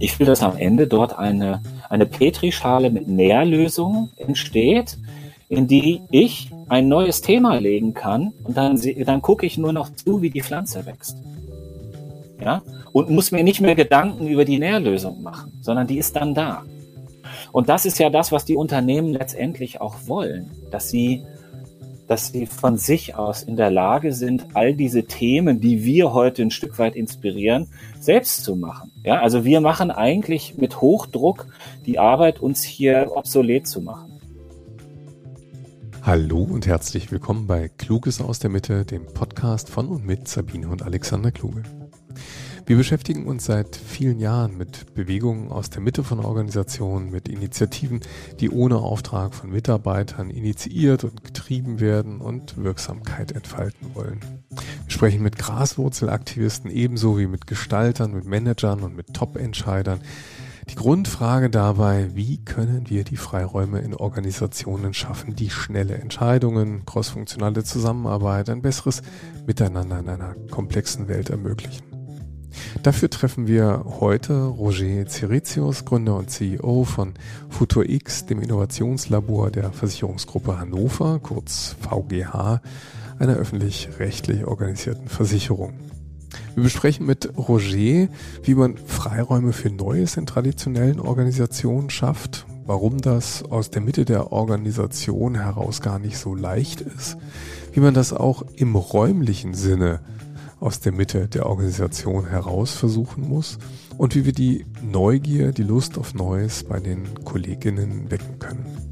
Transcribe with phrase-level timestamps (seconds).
[0.00, 4.96] Ich will, dass am Ende dort eine, eine Petrischale mit Nährlösungen entsteht,
[5.50, 9.94] in die ich ein neues Thema legen kann und dann, dann gucke ich nur noch
[9.94, 11.18] zu, wie die Pflanze wächst.
[12.40, 12.62] Ja?
[12.92, 16.62] Und muss mir nicht mehr Gedanken über die Nährlösung machen, sondern die ist dann da.
[17.52, 21.24] Und das ist ja das, was die Unternehmen letztendlich auch wollen, dass sie,
[22.10, 26.42] dass sie von sich aus in der Lage sind, all diese Themen, die wir heute
[26.42, 27.68] ein Stück weit inspirieren,
[28.00, 28.90] selbst zu machen.
[29.04, 31.46] Ja, also wir machen eigentlich mit Hochdruck
[31.86, 34.18] die Arbeit, uns hier obsolet zu machen.
[36.02, 40.68] Hallo und herzlich willkommen bei Kluges aus der Mitte, dem Podcast von und mit Sabine
[40.68, 41.62] und Alexander Kluge.
[42.70, 47.98] Wir beschäftigen uns seit vielen Jahren mit Bewegungen aus der Mitte von Organisationen, mit Initiativen,
[48.38, 54.20] die ohne Auftrag von Mitarbeitern initiiert und getrieben werden und Wirksamkeit entfalten wollen.
[54.50, 59.98] Wir sprechen mit Graswurzelaktivisten ebenso wie mit Gestaltern, mit Managern und mit Top-Entscheidern,
[60.68, 67.64] die Grundfrage dabei, wie können wir die Freiräume in Organisationen schaffen, die schnelle Entscheidungen, crossfunktionale
[67.64, 69.02] Zusammenarbeit, ein besseres
[69.44, 71.89] Miteinander in einer komplexen Welt ermöglichen.
[72.82, 77.14] Dafür treffen wir heute Roger Zeritius, Gründer und CEO von
[77.48, 82.60] FuturX, dem Innovationslabor der Versicherungsgruppe Hannover, kurz VGH,
[83.18, 85.74] einer öffentlich-rechtlich organisierten Versicherung.
[86.54, 88.08] Wir besprechen mit Roger,
[88.42, 94.32] wie man Freiräume für Neues in traditionellen Organisationen schafft, warum das aus der Mitte der
[94.32, 97.16] Organisation heraus gar nicht so leicht ist,
[97.72, 100.00] wie man das auch im räumlichen Sinne
[100.60, 103.58] aus der Mitte der Organisation heraus versuchen muss
[103.96, 108.90] und wie wir die Neugier, die Lust auf Neues bei den Kolleginnen wecken können.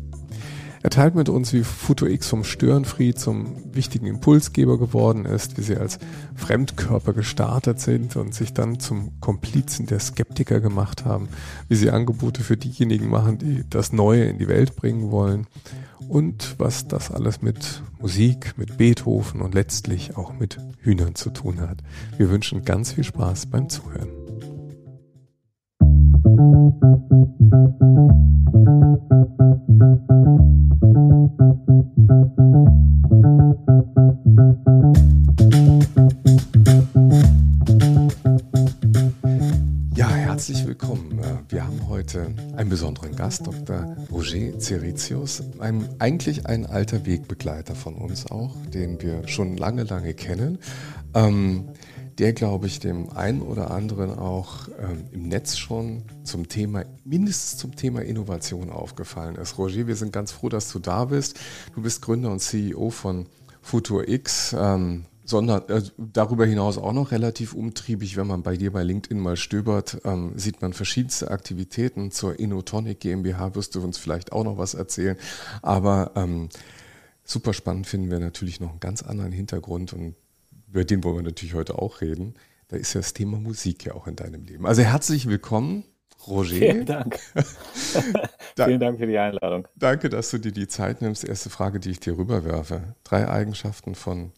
[0.82, 5.76] Er teilt mit uns, wie FutoX vom Störenfried zum wichtigen Impulsgeber geworden ist, wie sie
[5.76, 5.98] als
[6.36, 11.28] Fremdkörper gestartet sind und sich dann zum Komplizen der Skeptiker gemacht haben,
[11.68, 15.46] wie sie Angebote für diejenigen machen, die das Neue in die Welt bringen wollen
[16.08, 21.60] und was das alles mit Musik, mit Beethoven und letztlich auch mit Hühnern zu tun
[21.60, 21.82] hat.
[22.16, 24.08] Wir wünschen ganz viel Spaß beim Zuhören.
[38.24, 38.47] Ja,
[40.38, 41.20] herzlich willkommen.
[41.48, 43.96] Wir haben heute einen besonderen Gast, Dr.
[44.12, 50.14] Roger Ceritius, ein, eigentlich ein alter Wegbegleiter von uns auch, den wir schon lange, lange
[50.14, 50.60] kennen.
[51.12, 51.70] Ähm,
[52.18, 57.58] der, glaube ich, dem einen oder anderen auch ähm, im Netz schon zum Thema, mindestens
[57.58, 59.58] zum Thema Innovation aufgefallen ist.
[59.58, 61.36] Roger, wir sind ganz froh, dass du da bist.
[61.74, 63.26] Du bist Gründer und CEO von
[63.60, 68.16] FuturX, ähm, sondern äh, darüber hinaus auch noch relativ umtriebig.
[68.16, 72.10] Wenn man bei dir bei LinkedIn mal stöbert, ähm, sieht man verschiedenste Aktivitäten.
[72.10, 75.16] Zur Innotonic GmbH wirst du uns vielleicht auch noch was erzählen.
[75.60, 76.48] Aber ähm,
[77.24, 80.14] super spannend finden wir natürlich noch einen ganz anderen Hintergrund und
[80.68, 82.34] über den wollen wir natürlich heute auch reden.
[82.68, 84.66] Da ist ja das Thema Musik ja auch in deinem Leben.
[84.66, 85.84] Also herzlich willkommen,
[86.26, 86.56] Roger.
[86.56, 87.18] Vielen Dank.
[88.56, 89.68] Vielen Dank für die Einladung.
[89.76, 91.24] Danke, dass du dir die Zeit nimmst.
[91.24, 92.94] Erste Frage, die ich dir rüberwerfe.
[93.04, 94.32] Drei Eigenschaften von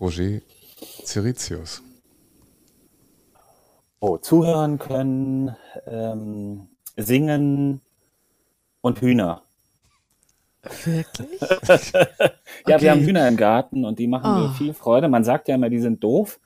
[0.00, 0.40] Roger
[1.04, 1.82] Ceritius.
[4.00, 5.54] Oh, zuhören können,
[5.86, 7.82] ähm, singen
[8.80, 9.42] und Hühner.
[10.84, 11.40] Wirklich?
[11.40, 11.76] ja,
[12.64, 12.80] okay.
[12.80, 14.38] wir haben Hühner im Garten und die machen oh.
[14.38, 15.08] mir viel Freude.
[15.08, 16.40] Man sagt ja immer, die sind doof.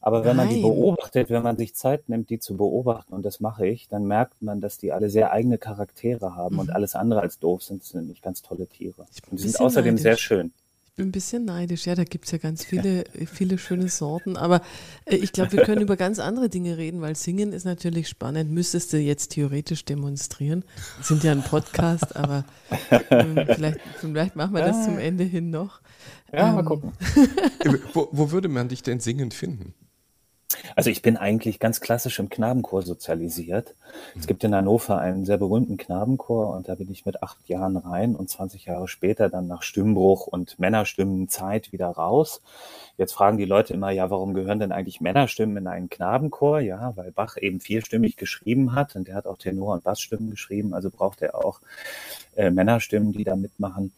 [0.00, 0.46] Aber wenn Nein.
[0.46, 3.88] man die beobachtet, wenn man sich Zeit nimmt, die zu beobachten, und das mache ich,
[3.88, 6.60] dann merkt man, dass die alle sehr eigene Charaktere haben mhm.
[6.60, 7.84] und alles andere als doof sind.
[7.84, 9.06] Sind nämlich ganz tolle Tiere.
[9.30, 10.02] Und die sind außerdem neidisch.
[10.02, 10.52] sehr schön
[10.98, 11.86] bin ein bisschen neidisch.
[11.86, 14.36] Ja, da gibt es ja ganz viele, viele schöne Sorten.
[14.36, 14.60] Aber
[15.06, 18.50] äh, ich glaube, wir können über ganz andere Dinge reden, weil Singen ist natürlich spannend.
[18.50, 20.64] Müsstest du jetzt theoretisch demonstrieren.
[20.98, 22.44] Wir sind ja ein Podcast, aber
[22.90, 25.80] äh, vielleicht, vielleicht machen wir das zum Ende hin noch.
[26.32, 26.92] Ja, ähm, mal gucken.
[27.94, 29.72] wo, wo würde man dich denn singend finden?
[30.76, 33.74] Also ich bin eigentlich ganz klassisch im Knabenchor sozialisiert.
[34.18, 37.76] Es gibt in Hannover einen sehr berühmten Knabenchor und da bin ich mit acht Jahren
[37.76, 42.40] rein und 20 Jahre später dann nach Stimmbruch und Männerstimmenzeit wieder raus.
[42.96, 46.60] Jetzt fragen die Leute immer, ja, warum gehören denn eigentlich Männerstimmen in einen Knabenchor?
[46.60, 50.72] Ja, weil Bach eben vierstimmig geschrieben hat und der hat auch Tenor- und Bassstimmen geschrieben,
[50.72, 51.60] also braucht er auch
[52.36, 53.92] äh, Männerstimmen, die da mitmachen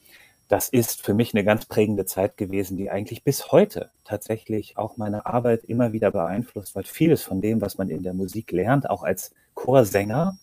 [0.50, 4.96] das ist für mich eine ganz prägende Zeit gewesen, die eigentlich bis heute tatsächlich auch
[4.96, 8.90] meine Arbeit immer wieder beeinflusst, weil vieles von dem, was man in der Musik lernt,
[8.90, 10.36] auch als Chorsänger,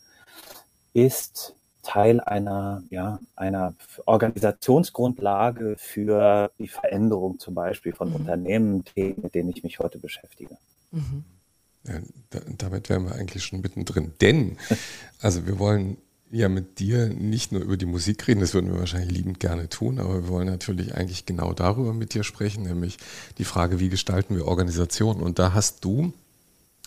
[0.94, 3.74] ist Teil einer, ja, einer
[4.06, 8.16] Organisationsgrundlage für die Veränderung zum Beispiel von mhm.
[8.16, 10.58] Unternehmen, mit denen ich mich heute beschäftige.
[10.92, 11.26] Mhm.
[11.84, 12.00] Ja,
[12.30, 14.14] da, damit wären wir eigentlich schon mittendrin.
[14.22, 14.58] Denn,
[15.22, 15.98] also wir wollen
[16.32, 19.70] ja mit dir nicht nur über die Musik reden, das würden wir wahrscheinlich liebend gerne
[19.70, 22.98] tun, aber wir wollen natürlich eigentlich genau darüber mit dir sprechen, nämlich
[23.38, 25.22] die Frage, wie gestalten wir Organisationen?
[25.22, 26.14] Und da hast du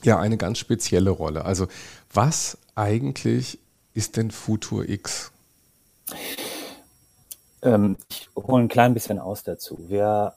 [0.03, 1.45] ja eine ganz spezielle Rolle.
[1.45, 1.69] Also
[2.13, 3.59] was eigentlich
[3.95, 5.33] ist denn Futur X?
[7.63, 9.79] Ähm, ich hole ein klein bisschen aus dazu.
[9.89, 10.35] Wir,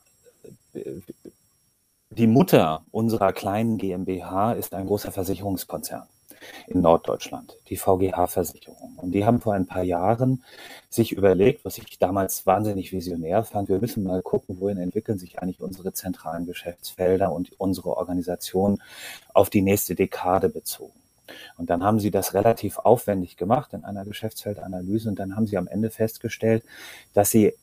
[2.10, 6.08] die Mutter unserer kleinen GmbH ist ein großer Versicherungskonzern
[6.68, 8.98] in Norddeutschland, die VGH-Versicherung.
[8.98, 10.44] Und die haben vor ein paar Jahren
[10.90, 15.40] sich überlegt, was ich damals wahnsinnig visionär fand, wir müssen mal gucken, wohin entwickeln sich
[15.40, 18.82] eigentlich unsere zentralen Geschäftsfelder und unsere Organisation
[19.34, 20.94] auf die nächste Dekade bezogen.
[21.58, 25.58] Und dann haben sie das relativ aufwendig gemacht in einer Geschäftsfeldanalyse und dann haben sie
[25.58, 26.64] am Ende festgestellt,
[27.14, 27.54] dass sie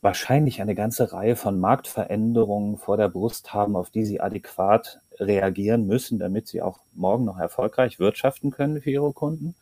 [0.00, 5.86] wahrscheinlich eine ganze Reihe von Marktveränderungen vor der Brust haben, auf die sie adäquat reagieren
[5.86, 9.54] müssen, damit sie auch morgen noch erfolgreich wirtschaften können für ihre Kunden.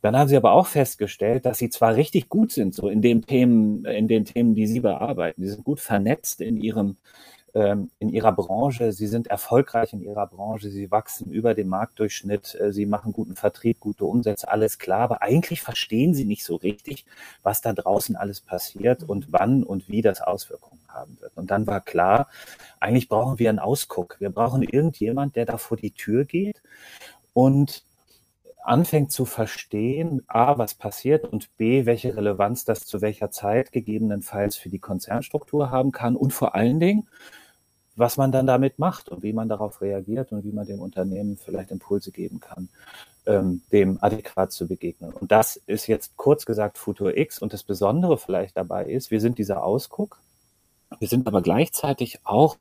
[0.00, 3.22] Dann haben sie aber auch festgestellt, dass sie zwar richtig gut sind, so in den
[3.22, 5.42] Themen, in den Themen, die sie bearbeiten.
[5.42, 6.96] Sie sind gut vernetzt in ihrem
[7.58, 12.54] ähm, in ihrer Branche, sie sind erfolgreich in ihrer Branche, sie wachsen über dem Marktdurchschnitt,
[12.54, 16.54] äh, sie machen guten Vertrieb, gute Umsätze, alles klar, aber eigentlich verstehen sie nicht so
[16.54, 17.04] richtig,
[17.42, 21.36] was da draußen alles passiert und wann und wie das Auswirkungen haben wird.
[21.36, 22.28] Und dann war klar,
[22.78, 24.16] eigentlich brauchen wir einen Ausguck.
[24.20, 26.62] Wir brauchen irgendjemand, der da vor die Tür geht
[27.32, 27.82] und
[28.62, 34.56] anfängt zu verstehen, a, was passiert und b, welche Relevanz das zu welcher Zeit gegebenenfalls
[34.56, 37.08] für die Konzernstruktur haben kann und vor allen Dingen,
[37.98, 41.36] was man dann damit macht und wie man darauf reagiert und wie man dem Unternehmen
[41.36, 42.68] vielleicht Impulse geben kann,
[43.26, 45.12] ähm, dem adäquat zu begegnen.
[45.12, 47.40] Und das ist jetzt kurz gesagt Futur X.
[47.40, 50.20] Und das Besondere vielleicht dabei ist, wir sind dieser Ausguck.
[51.00, 52.56] Wir sind aber gleichzeitig auch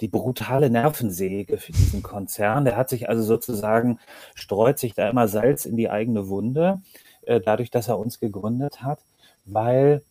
[0.00, 2.64] die brutale Nervensäge für diesen Konzern.
[2.64, 4.00] Der hat sich also sozusagen,
[4.34, 6.80] streut sich da immer Salz in die eigene Wunde,
[7.22, 8.98] äh, dadurch, dass er uns gegründet hat,
[9.44, 10.02] weil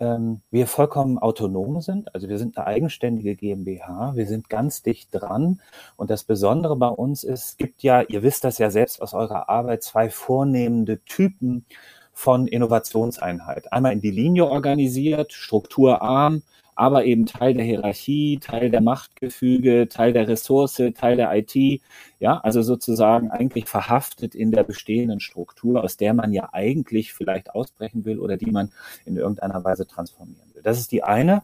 [0.00, 2.14] ähm, wir vollkommen autonom sind.
[2.14, 4.16] Also wir sind eine eigenständige GmbH.
[4.16, 5.60] Wir sind ganz dicht dran.
[5.96, 9.14] Und das Besondere bei uns ist, es gibt ja, ihr wisst das ja selbst aus
[9.14, 11.66] eurer Arbeit, zwei vornehmende Typen
[12.12, 13.72] von Innovationseinheit.
[13.72, 16.42] Einmal in die Linie organisiert, strukturarm,
[16.80, 21.82] aber eben Teil der Hierarchie, Teil der Machtgefüge, Teil der Ressource, Teil der IT.
[22.18, 27.54] Ja, also sozusagen eigentlich verhaftet in der bestehenden Struktur, aus der man ja eigentlich vielleicht
[27.54, 28.72] ausbrechen will oder die man
[29.04, 30.62] in irgendeiner Weise transformieren will.
[30.62, 31.42] Das ist die eine.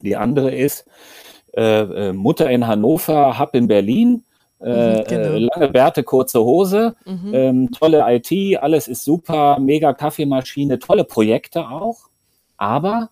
[0.00, 0.86] Die andere ist
[1.54, 4.24] äh, äh Mutter in Hannover, Hub in Berlin.
[4.62, 5.50] Äh, mhm, äh, genau.
[5.54, 7.34] lange Bärte, kurze Hose, mhm.
[7.34, 12.08] ähm, tolle IT, alles ist super, mega Kaffeemaschine, tolle Projekte auch.
[12.56, 13.10] Aber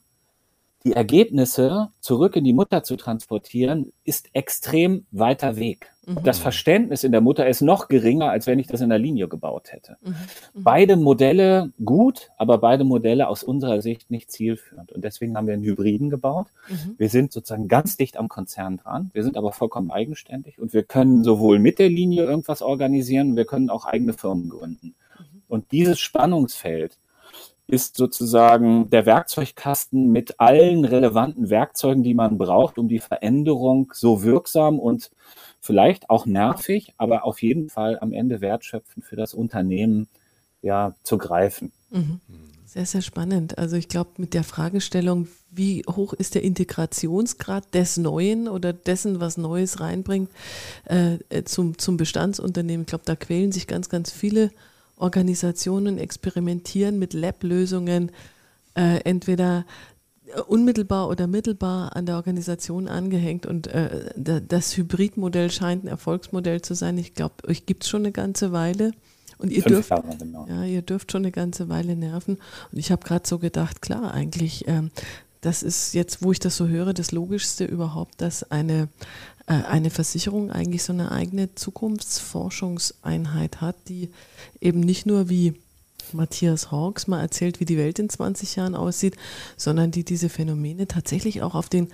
[0.84, 5.92] die Ergebnisse zurück in die Mutter zu transportieren, ist extrem weiter Weg.
[6.04, 6.18] Mhm.
[6.24, 9.28] Das Verständnis in der Mutter ist noch geringer, als wenn ich das in der Linie
[9.28, 9.96] gebaut hätte.
[10.02, 10.10] Mhm.
[10.10, 10.62] Mhm.
[10.64, 14.90] Beide Modelle gut, aber beide Modelle aus unserer Sicht nicht zielführend.
[14.90, 16.48] Und deswegen haben wir einen Hybriden gebaut.
[16.68, 16.94] Mhm.
[16.98, 19.10] Wir sind sozusagen ganz dicht am Konzern dran.
[19.12, 23.44] Wir sind aber vollkommen eigenständig und wir können sowohl mit der Linie irgendwas organisieren, wir
[23.44, 24.94] können auch eigene Firmen gründen.
[25.18, 25.42] Mhm.
[25.46, 26.98] Und dieses Spannungsfeld,
[27.72, 34.22] ist sozusagen der Werkzeugkasten mit allen relevanten Werkzeugen, die man braucht, um die Veränderung so
[34.22, 35.10] wirksam und
[35.58, 40.08] vielleicht auch nervig, aber auf jeden Fall am Ende wertschöpfend für das Unternehmen
[40.60, 41.72] ja zu greifen.
[41.88, 42.20] Mhm.
[42.66, 43.56] Sehr, sehr spannend.
[43.56, 49.18] Also ich glaube, mit der Fragestellung, wie hoch ist der Integrationsgrad des Neuen oder dessen,
[49.18, 50.28] was Neues reinbringt,
[50.90, 54.50] äh, äh zum, zum Bestandsunternehmen, ich glaube, da quälen sich ganz, ganz viele
[55.02, 58.12] Organisationen experimentieren mit Lab-Lösungen,
[58.74, 59.66] äh, entweder
[60.46, 66.74] unmittelbar oder mittelbar an der Organisation angehängt und äh, das Hybridmodell scheint ein Erfolgsmodell zu
[66.74, 66.96] sein.
[66.98, 68.92] Ich glaube, euch gibt es schon eine ganze Weile.
[69.38, 69.90] Und ihr dürft,
[70.20, 70.46] genau.
[70.48, 72.38] ja, ihr dürft schon eine ganze Weile nerven.
[72.70, 74.92] Und ich habe gerade so gedacht, klar, eigentlich, ähm,
[75.40, 78.88] das ist jetzt, wo ich das so höre, das Logischste überhaupt, dass eine,
[79.46, 84.10] eine Versicherung eigentlich so eine eigene Zukunftsforschungseinheit hat, die
[84.60, 85.54] eben nicht nur wie
[86.14, 89.16] Matthias Hawks mal erzählt, wie die Welt in 20 Jahren aussieht,
[89.56, 91.88] sondern die diese Phänomene tatsächlich auch auf den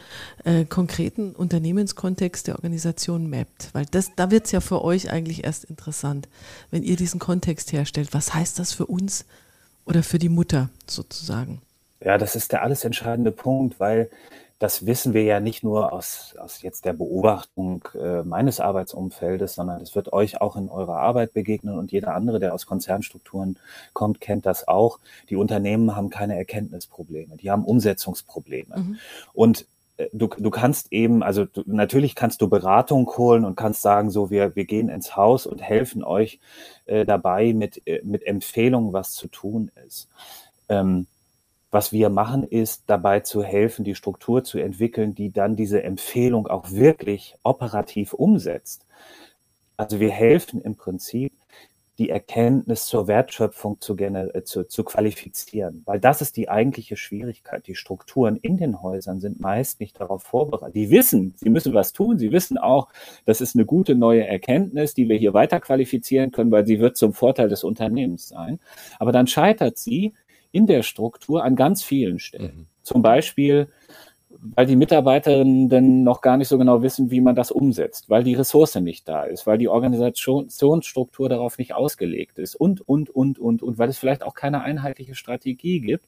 [0.45, 3.71] äh, konkreten Unternehmenskontext der Organisation mappt.
[3.73, 6.29] Weil das, da wird es ja für euch eigentlich erst interessant,
[6.71, 8.11] wenn ihr diesen Kontext herstellt.
[8.13, 9.25] Was heißt das für uns
[9.85, 11.61] oder für die Mutter sozusagen?
[12.05, 14.09] Ja, das ist der alles entscheidende Punkt, weil
[14.59, 19.81] das wissen wir ja nicht nur aus, aus jetzt der Beobachtung äh, meines Arbeitsumfeldes, sondern
[19.81, 23.59] es wird euch auch in eurer Arbeit begegnen und jeder andere, der aus Konzernstrukturen
[23.93, 24.99] kommt, kennt das auch.
[25.31, 28.79] Die Unternehmen haben keine Erkenntnisprobleme, die haben Umsetzungsprobleme.
[28.79, 28.99] Mhm.
[29.33, 33.83] Und äh, du, du kannst eben, also du, natürlich kannst du Beratung holen und kannst
[33.83, 36.41] sagen, so, wir, wir gehen ins Haus und helfen euch
[36.87, 40.09] äh, dabei mit, äh, mit Empfehlungen, was zu tun ist.
[40.69, 41.07] Ähm,
[41.71, 46.47] was wir machen, ist dabei zu helfen, die Struktur zu entwickeln, die dann diese Empfehlung
[46.47, 48.87] auch wirklich operativ umsetzt.
[49.77, 51.33] Also wir helfen im Prinzip,
[51.99, 55.83] die Erkenntnis zur Wertschöpfung zu, äh, zu, zu qualifizieren.
[55.85, 57.67] Weil das ist die eigentliche Schwierigkeit.
[57.67, 60.77] Die Strukturen in den Häusern sind meist nicht darauf vorbereitet.
[60.77, 62.19] Die wissen, sie müssen was tun.
[62.19, 62.89] Sie wissen auch,
[63.25, 66.97] das ist eine gute neue Erkenntnis, die wir hier weiter qualifizieren können, weil sie wird
[66.97, 68.61] zum Vorteil des Unternehmens sein.
[69.01, 70.15] Aber dann scheitert sie
[70.59, 72.57] in der Struktur an ganz vielen Stellen.
[72.57, 72.67] Mhm.
[72.83, 73.69] Zum Beispiel
[74.41, 78.35] weil die Mitarbeiterinnen noch gar nicht so genau wissen, wie man das umsetzt, weil die
[78.35, 83.63] Ressource nicht da ist, weil die Organisationsstruktur darauf nicht ausgelegt ist und, und, und, und,
[83.63, 86.07] und, weil es vielleicht auch keine einheitliche Strategie gibt.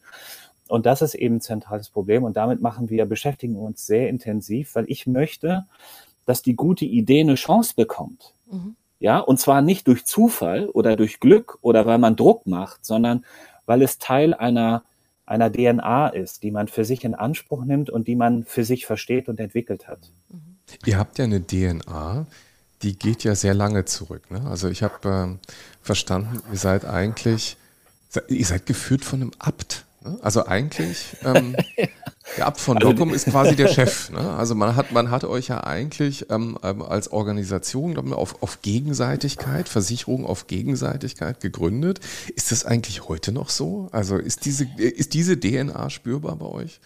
[0.68, 2.22] Und das ist eben ein zentrales Problem.
[2.22, 5.64] Und damit machen wir, beschäftigen uns sehr intensiv, weil ich möchte,
[6.26, 8.34] dass die gute Idee eine Chance bekommt.
[8.50, 8.76] Mhm.
[9.00, 13.24] Ja, und zwar nicht durch Zufall oder durch Glück oder weil man Druck macht, sondern
[13.70, 14.82] weil es Teil einer
[15.26, 18.84] einer DNA ist, die man für sich in Anspruch nimmt und die man für sich
[18.84, 20.10] versteht und entwickelt hat.
[20.28, 20.56] Mhm.
[20.86, 22.26] Ihr habt ja eine DNA,
[22.82, 24.28] die geht ja sehr lange zurück.
[24.32, 24.42] Ne?
[24.50, 25.48] Also ich habe äh,
[25.82, 27.56] verstanden, ihr seid eigentlich,
[28.26, 29.84] ihr seid geführt von einem Abt.
[30.22, 31.56] Also eigentlich, ähm,
[32.36, 34.10] der Abt von Locum also, ist quasi der Chef.
[34.10, 34.18] Ne?
[34.18, 38.62] Also man hat, man hat euch ja eigentlich ähm, ähm als Organisation ich, auf, auf
[38.62, 42.00] Gegenseitigkeit, Versicherung auf Gegenseitigkeit gegründet.
[42.34, 43.88] Ist das eigentlich heute noch so?
[43.92, 46.80] Also ist diese, ist diese DNA spürbar bei euch?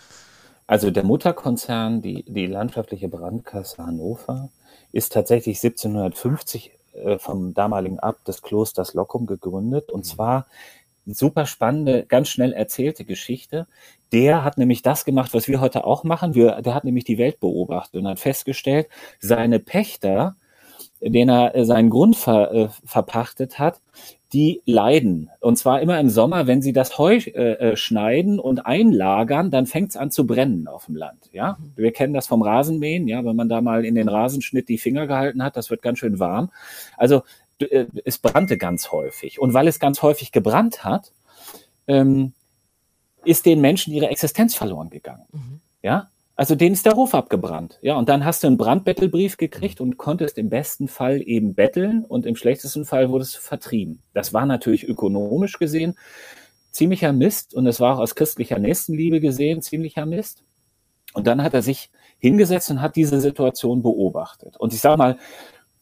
[0.66, 4.48] Also der Mutterkonzern, die, die Landschaftliche Brandkasse Hannover,
[4.92, 9.90] ist tatsächlich 1750 äh, vom damaligen Abt des Klosters Locum gegründet.
[9.90, 10.04] Und mhm.
[10.04, 10.46] zwar
[11.06, 13.66] super spannende, ganz schnell erzählte Geschichte.
[14.12, 16.34] Der hat nämlich das gemacht, was wir heute auch machen.
[16.34, 20.36] Wir, der hat nämlich die Welt beobachtet und hat festgestellt, seine Pächter,
[21.00, 23.80] den er äh, seinen Grund ver, äh, verpachtet hat,
[24.32, 25.30] die leiden.
[25.40, 29.66] Und zwar immer im Sommer, wenn sie das Heu äh, äh schneiden und einlagern, dann
[29.66, 31.30] fängt es an zu brennen auf dem Land.
[31.32, 31.72] Ja, mhm.
[31.76, 33.06] wir kennen das vom Rasenmähen.
[33.06, 36.00] Ja, wenn man da mal in den Rasenschnitt die Finger gehalten hat, das wird ganz
[36.00, 36.50] schön warm.
[36.96, 37.22] Also
[37.70, 39.40] äh, es brannte ganz häufig.
[39.40, 41.12] Und weil es ganz häufig gebrannt hat,
[41.86, 42.32] ähm,
[43.24, 45.24] ist den Menschen ihre Existenz verloren gegangen.
[45.32, 45.60] Mhm.
[45.82, 47.78] Ja, also denen ist der Ruf abgebrannt.
[47.80, 52.04] Ja, und dann hast du einen Brandbettelbrief gekriegt und konntest im besten Fall eben betteln
[52.04, 54.02] und im schlechtesten Fall wurdest du vertrieben.
[54.14, 55.96] Das war natürlich ökonomisch gesehen
[56.72, 60.42] ziemlicher Mist und es war auch aus christlicher Nächstenliebe gesehen ziemlicher Mist.
[61.12, 64.56] Und dann hat er sich hingesetzt und hat diese Situation beobachtet.
[64.56, 65.18] Und ich sage mal,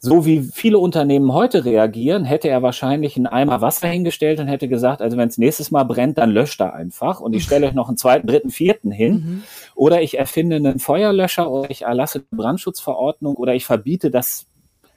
[0.05, 4.67] so wie viele Unternehmen heute reagieren, hätte er wahrscheinlich einen Eimer Wasser hingestellt und hätte
[4.67, 7.73] gesagt, also wenn es nächstes Mal brennt, dann löscht er einfach und ich stelle euch
[7.73, 9.13] noch einen zweiten, dritten, vierten hin.
[9.13, 9.43] Mhm.
[9.77, 14.47] Oder ich erfinde einen Feuerlöscher oder ich erlasse eine Brandschutzverordnung oder ich verbiete das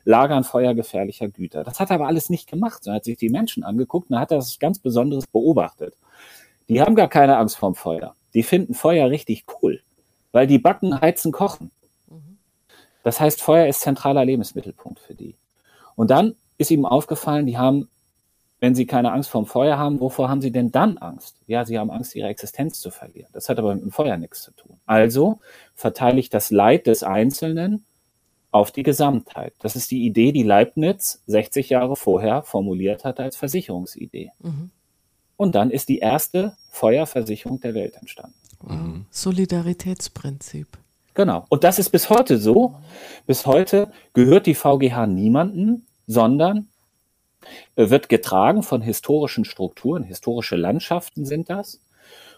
[0.05, 1.63] Lagern feuergefährlicher Güter.
[1.63, 4.31] Das hat er aber alles nicht gemacht, sondern hat sich die Menschen angeguckt und hat
[4.31, 5.93] das ganz Besonderes beobachtet.
[6.67, 8.15] Die haben gar keine Angst vorm Feuer.
[8.33, 9.81] Die finden Feuer richtig cool,
[10.31, 11.69] weil die backen, heizen, kochen.
[13.05, 15.35] Das heißt, Feuer ist zentraler Lebensmittelpunkt für die.
[15.95, 17.87] Und dann ist ihm aufgefallen, die haben,
[18.59, 21.35] wenn sie keine Angst vorm Feuer haben, wovor haben sie denn dann Angst?
[21.45, 23.29] Ja, sie haben Angst, ihre Existenz zu verlieren.
[23.31, 24.79] Das hat aber mit dem Feuer nichts zu tun.
[24.87, 25.39] Also
[25.75, 27.85] verteile ich das Leid des Einzelnen
[28.49, 29.53] auf die Gesamtheit.
[29.59, 34.31] Das ist die Idee, die Leibniz 60 Jahre vorher formuliert hat als Versicherungsidee.
[34.39, 34.71] Mhm.
[35.37, 38.35] Und dann ist die erste Feuerversicherung der Welt entstanden.
[38.61, 39.05] Wow.
[39.11, 40.79] Solidaritätsprinzip.
[41.15, 41.45] Genau.
[41.49, 42.75] Und das ist bis heute so.
[43.25, 46.67] Bis heute gehört die VGH niemanden, sondern
[47.75, 50.03] äh, wird getragen von historischen Strukturen.
[50.03, 51.79] Historische Landschaften sind das.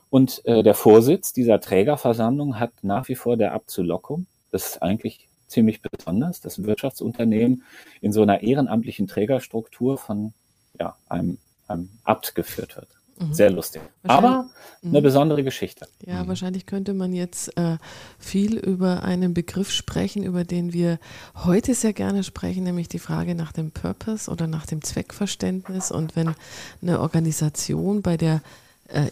[0.09, 4.27] Und äh, der Vorsitz dieser Trägerversammlung hat nach wie vor der Abt zu Lockum.
[4.51, 7.63] Das ist eigentlich ziemlich besonders, dass ein Wirtschaftsunternehmen
[7.99, 10.33] in so einer ehrenamtlichen Trägerstruktur von
[10.79, 12.96] ja, einem, einem Abt geführt wird.
[13.19, 13.33] Mhm.
[13.33, 13.81] Sehr lustig.
[14.03, 14.49] Aber
[14.83, 15.03] eine mhm.
[15.03, 15.87] besondere Geschichte.
[16.05, 16.27] Ja, mhm.
[16.27, 17.77] wahrscheinlich könnte man jetzt äh,
[18.19, 20.99] viel über einen Begriff sprechen, über den wir
[21.35, 25.91] heute sehr gerne sprechen, nämlich die Frage nach dem Purpose oder nach dem Zweckverständnis.
[25.91, 26.35] Und wenn
[26.81, 28.41] eine Organisation bei der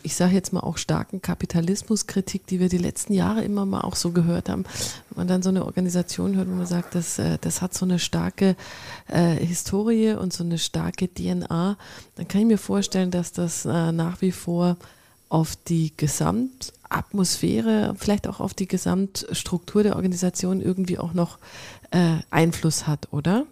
[0.04, 3.96] ich sage jetzt mal auch starken Kapitalismuskritik, die wir die letzten Jahre immer mal auch
[3.96, 4.64] so gehört haben.
[5.10, 7.86] Wenn man dann so eine Organisation hört, wo man sagt, das, äh, das hat so
[7.86, 8.56] eine starke
[9.08, 11.78] äh, Historie und so eine starke DNA,
[12.16, 14.78] dann kann ich mir vorstellen, dass das äh, nach wie vor
[15.28, 21.40] auf die Gesamtatmosphäre, vielleicht auch auf die Gesamtstruktur der Organisation irgendwie auch noch
[21.92, 23.46] äh, Einfluss hat, oder?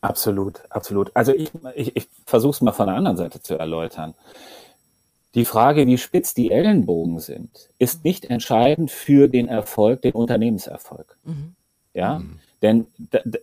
[0.00, 1.10] Absolut, absolut.
[1.14, 4.14] Also ich, ich, ich versuche es mal von der anderen Seite zu erläutern
[5.36, 11.18] Die Frage, wie spitz die Ellenbogen sind, ist nicht entscheidend für den Erfolg, den Unternehmenserfolg.
[11.24, 11.54] Mhm.
[11.92, 12.38] Ja, mhm.
[12.62, 12.86] denn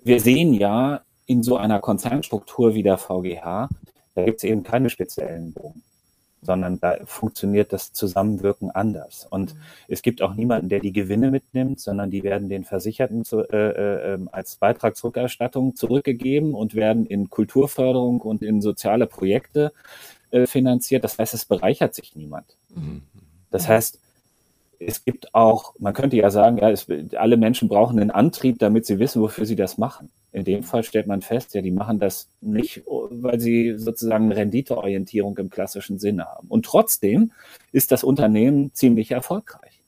[0.03, 3.69] wir sehen ja in so einer Konzernstruktur wie der VGH,
[4.15, 5.83] da gibt es eben keine spitze Ellenbogen
[6.45, 9.27] sondern da funktioniert das Zusammenwirken anders.
[9.29, 9.59] Und mhm.
[9.87, 13.55] es gibt auch niemanden, der die Gewinne mitnimmt, sondern die werden den Versicherten zu, äh,
[13.57, 19.71] äh, ähm, als Beitragsrückerstattung zurückgegeben und werden in Kulturförderung und in soziale Projekte
[20.33, 21.03] äh, finanziert.
[21.03, 22.45] Das heißt, es bereichert sich niemand.
[22.73, 23.03] Mhm.
[23.51, 23.99] Das heißt,
[24.79, 28.85] es gibt auch, man könnte ja sagen, ja, es, alle Menschen brauchen einen Antrieb, damit
[28.85, 30.09] sie wissen, wofür sie das machen.
[30.31, 35.37] In dem Fall stellt man fest, ja, die machen das nicht, weil sie sozusagen Renditeorientierung
[35.37, 36.47] im klassischen Sinne haben.
[36.47, 37.31] Und trotzdem
[37.71, 39.79] ist das Unternehmen ziemlich erfolgreich.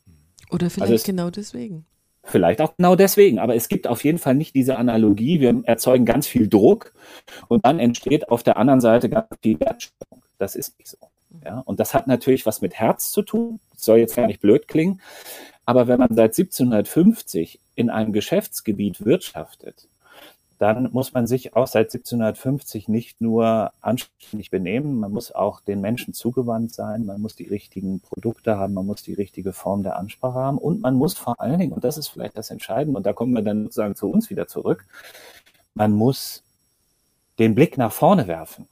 [0.51, 1.85] Oder vielleicht also es, genau deswegen.
[2.23, 3.39] Vielleicht auch genau deswegen.
[3.39, 5.39] Aber es gibt auf jeden Fall nicht diese Analogie.
[5.39, 6.93] Wir erzeugen ganz viel Druck
[7.47, 10.21] und dann entsteht auf der anderen Seite ganz viel Wertschöpfung.
[10.37, 10.97] Das ist nicht so.
[11.43, 13.59] Ja, und das hat natürlich was mit Herz zu tun.
[13.73, 15.01] Das soll jetzt gar nicht blöd klingen.
[15.65, 19.87] Aber wenn man seit 1750 in einem Geschäftsgebiet wirtschaftet,
[20.57, 25.81] dann muss man sich auch seit 1750 nicht nur anständig benehmen, man muss auch den
[25.81, 29.97] Menschen zugewandt sein, man muss die richtigen Produkte haben, man muss die richtige Form der
[29.97, 33.05] Ansprache haben und man muss vor allen Dingen, und das ist vielleicht das Entscheidende, und
[33.05, 34.85] da kommen wir dann sozusagen zu uns wieder zurück,
[35.73, 36.41] man muss
[37.37, 38.67] den Blick nach vorne werfen.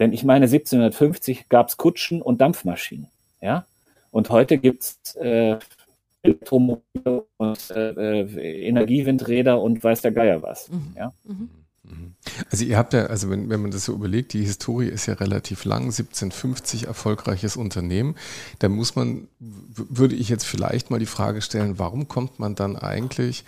[0.00, 3.08] Denn ich meine, 1750 gab es Kutschen und Dampfmaschinen.
[3.40, 3.66] Ja?
[4.10, 5.58] Und heute gibt es äh,
[6.22, 10.70] Elektromobile und äh, Energiewindräder und weiß der Geier was.
[10.70, 10.94] Mhm.
[10.96, 11.12] Ja?
[11.24, 11.50] Mhm.
[11.84, 12.14] mhm.
[12.50, 15.14] Also ihr habt ja, also wenn, wenn man das so überlegt, die Historie ist ja
[15.14, 18.16] relativ lang, 1750 erfolgreiches Unternehmen.
[18.58, 22.76] Da muss man, würde ich jetzt vielleicht mal die Frage stellen, warum kommt man dann
[22.76, 23.44] eigentlich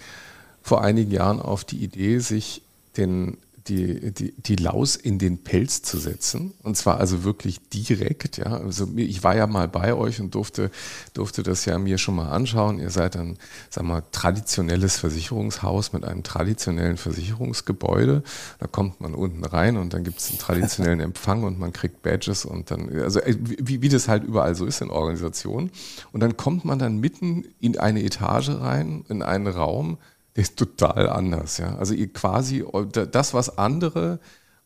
[0.62, 2.62] vor einigen Jahren auf die Idee, sich
[2.98, 3.38] den
[3.68, 6.52] die, die, die Laus in den Pelz zu setzen.
[6.62, 8.46] Und zwar also wirklich direkt, ja.
[8.46, 10.70] Also ich war ja mal bei euch und durfte,
[11.14, 12.78] durfte das ja mir schon mal anschauen.
[12.78, 13.38] Ihr seid ein,
[13.70, 18.22] sag mal, traditionelles Versicherungshaus mit einem traditionellen Versicherungsgebäude.
[18.58, 22.02] Da kommt man unten rein und dann gibt es einen traditionellen Empfang und man kriegt
[22.02, 25.70] Badges und dann, also äh, wie, wie das halt überall so ist in Organisationen.
[26.12, 29.98] Und dann kommt man dann mitten in eine Etage rein, in einen Raum,
[30.36, 31.58] der ist total anders.
[31.58, 31.76] Ja?
[31.76, 32.64] Also ihr quasi
[33.10, 34.18] das, was andere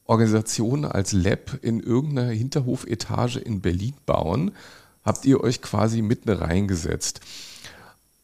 [0.04, 4.52] Organisationen als Lab in irgendeiner Hinterhofetage in Berlin bauen,
[5.04, 7.20] habt ihr euch quasi mitten reingesetzt.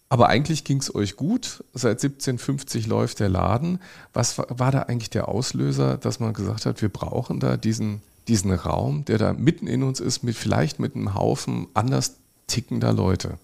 [0.08, 1.64] Aber eigentlich ging es euch gut.
[1.72, 3.80] Seit 1750 läuft der Laden.
[4.12, 8.52] Was war, da eigentlich der Auslöser, dass man gesagt hat, wir brauchen da diesen, diesen
[8.52, 13.38] Raum, der da mitten in uns ist, mit vielleicht mit einem Haufen anders tickender Leute?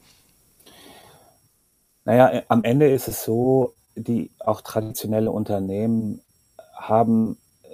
[2.04, 6.20] Naja, am Ende ist es so, die auch traditionelle Unternehmen
[6.74, 7.68] haben, äh,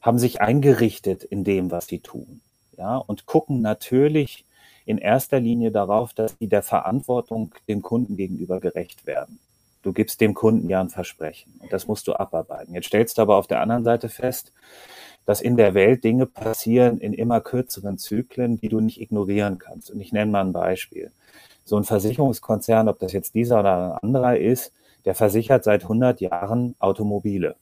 [0.00, 2.40] haben sich eingerichtet in dem, was sie tun.
[2.76, 4.44] Ja, und gucken natürlich
[4.86, 9.38] in erster Linie darauf, dass sie der Verantwortung dem Kunden gegenüber gerecht werden.
[9.82, 12.74] Du gibst dem Kunden ja ein Versprechen und das musst du abarbeiten.
[12.74, 14.52] Jetzt stellst du aber auf der anderen Seite fest,
[15.26, 19.90] dass in der Welt Dinge passieren in immer kürzeren Zyklen, die du nicht ignorieren kannst.
[19.90, 21.12] Und ich nenne mal ein Beispiel.
[21.64, 24.72] So ein Versicherungskonzern, ob das jetzt dieser oder ein anderer ist,
[25.04, 27.56] der versichert seit 100 Jahren Automobile.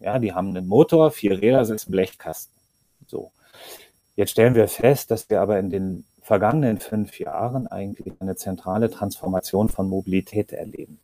[0.00, 2.54] Ja, die haben einen Motor, vier Räder, sechs Blechkasten.
[3.06, 3.32] So.
[4.16, 8.90] Jetzt stellen wir fest, dass wir aber in den vergangenen fünf Jahren eigentlich eine zentrale
[8.90, 10.98] Transformation von Mobilität erleben.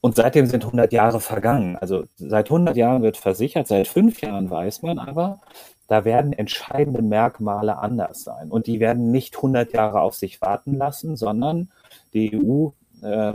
[0.00, 1.76] Und seitdem sind 100 Jahre vergangen.
[1.76, 5.40] Also seit 100 Jahren wird versichert, seit fünf Jahren weiß man aber,
[5.88, 8.50] da werden entscheidende Merkmale anders sein.
[8.50, 11.70] Und die werden nicht 100 Jahre auf sich warten lassen, sondern
[12.12, 12.68] die EU
[13.04, 13.34] äh,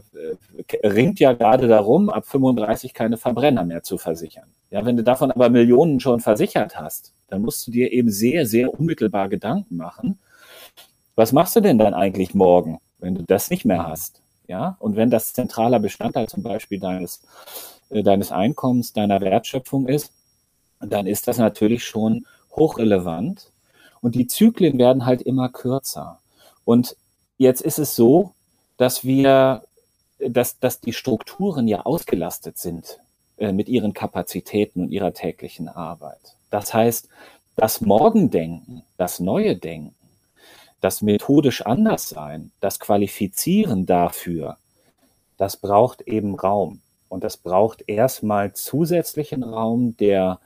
[0.83, 4.47] ringt ja gerade darum, ab 35 keine Verbrenner mehr zu versichern.
[4.71, 8.45] Ja, wenn du davon aber Millionen schon versichert hast, dann musst du dir eben sehr,
[8.45, 10.19] sehr unmittelbar Gedanken machen.
[11.15, 14.21] Was machst du denn dann eigentlich morgen, wenn du das nicht mehr hast?
[14.47, 17.21] Ja, und wenn das zentraler Bestandteil zum Beispiel deines,
[17.89, 20.11] äh, deines Einkommens, deiner Wertschöpfung ist,
[20.79, 23.51] dann ist das natürlich schon hochrelevant.
[24.01, 26.19] Und die Zyklen werden halt immer kürzer.
[26.65, 26.95] Und
[27.37, 28.33] jetzt ist es so,
[28.79, 29.63] dass wir,
[30.19, 32.97] dass, dass die Strukturen ja ausgelastet sind
[33.37, 36.35] äh, mit ihren Kapazitäten und ihrer täglichen Arbeit.
[36.49, 37.09] Das heißt,
[37.57, 39.93] das Morgendenken, das neue Denken,
[40.79, 44.55] das methodisch anders sein, das Qualifizieren dafür,
[45.37, 46.79] das braucht eben Raum.
[47.09, 50.39] Und das braucht erstmal zusätzlichen Raum, der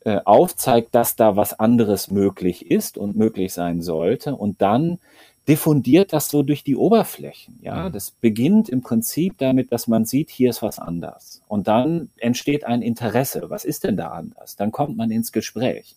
[0.00, 4.34] äh, aufzeigt, dass da was anderes möglich ist und möglich sein sollte.
[4.34, 4.98] Und dann
[5.46, 7.58] diffundiert das so durch die Oberflächen.
[7.60, 7.92] Ja, mhm.
[7.92, 11.42] das beginnt im Prinzip damit, dass man sieht, hier ist was anders.
[11.48, 13.44] Und dann entsteht ein Interesse.
[13.48, 14.56] Was ist denn da anders?
[14.56, 15.96] Dann kommt man ins Gespräch.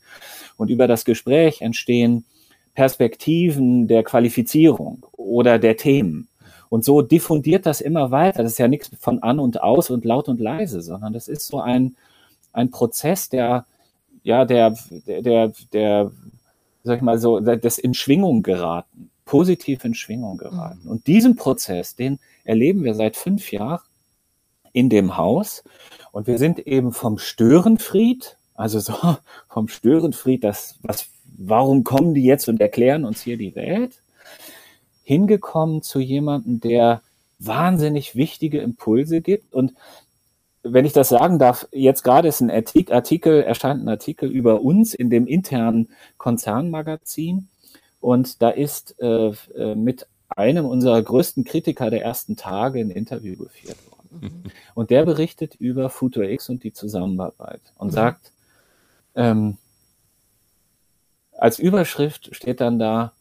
[0.58, 2.26] Und über das Gespräch entstehen
[2.74, 6.28] Perspektiven der Qualifizierung oder der Themen.
[6.70, 8.44] Und so diffundiert das immer weiter.
[8.44, 11.48] Das ist ja nichts von an und aus und laut und leise, sondern das ist
[11.48, 11.96] so ein,
[12.52, 13.66] ein Prozess, der,
[14.24, 14.76] ja, der,
[15.08, 16.12] der, der, der
[16.84, 20.82] sag ich mal so, des in Schwingung geraten positiv in Schwingung geraten.
[20.86, 20.90] Mhm.
[20.90, 23.84] Und diesen Prozess, den erleben wir seit fünf Jahren
[24.74, 25.64] in dem Haus.
[26.12, 28.94] Und wir sind eben vom Störenfried, also so
[29.50, 34.02] vom Störenfried, das, was, warum kommen die jetzt und erklären uns hier die Welt,
[35.04, 37.02] hingekommen zu jemandem, der
[37.40, 39.54] wahnsinnig wichtige Impulse gibt.
[39.54, 39.74] Und
[40.64, 44.94] wenn ich das sagen darf, jetzt gerade ist ein Artikel, erscheint ein Artikel über uns
[44.94, 47.48] in dem internen Konzernmagazin.
[48.00, 53.36] Und da ist äh, äh, mit einem unserer größten Kritiker der ersten Tage ein Interview
[53.36, 54.20] geführt worden.
[54.22, 54.52] Mhm.
[54.76, 57.92] Und der berichtet über Futur X und die Zusammenarbeit und mhm.
[57.92, 58.32] sagt,
[59.16, 59.58] ähm,
[61.38, 63.14] als Überschrift steht dann da,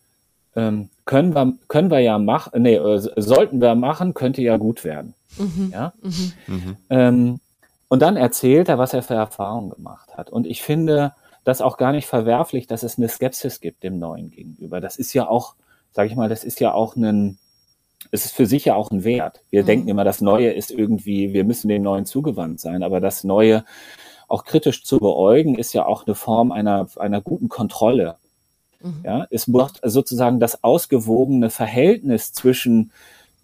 [0.54, 4.84] ähm, können, wir, können wir ja machen, nee, äh, sollten wir machen, könnte ja gut
[4.84, 5.14] werden.
[5.38, 5.70] Mhm.
[5.72, 5.92] Ja?
[6.02, 6.32] Mhm.
[6.46, 6.76] mhm.
[6.90, 7.40] Ähm,
[7.88, 10.30] und dann erzählt er, was er für Erfahrungen gemacht hat.
[10.30, 11.12] Und ich finde,
[11.46, 14.80] das auch gar nicht verwerflich, dass es eine Skepsis gibt dem Neuen gegenüber.
[14.80, 15.54] Das ist ja auch,
[15.92, 17.38] sage ich mal, das ist ja auch ein,
[18.10, 19.42] es ist für sich ja auch ein Wert.
[19.50, 19.66] Wir mhm.
[19.66, 23.64] denken immer, das Neue ist irgendwie, wir müssen dem Neuen zugewandt sein, aber das Neue
[24.26, 28.16] auch kritisch zu beäugen, ist ja auch eine Form einer, einer guten Kontrolle.
[28.82, 29.02] Mhm.
[29.04, 32.90] Ja, es braucht sozusagen das ausgewogene Verhältnis zwischen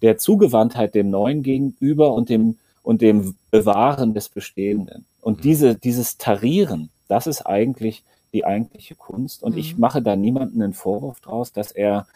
[0.01, 5.05] der Zugewandtheit dem Neuen gegenüber und dem, und dem Bewahren des Bestehenden.
[5.21, 5.41] Und mhm.
[5.43, 9.43] diese, dieses Tarieren, das ist eigentlich die eigentliche Kunst.
[9.43, 9.59] Und mhm.
[9.59, 12.07] ich mache da niemanden einen Vorwurf draus, dass er,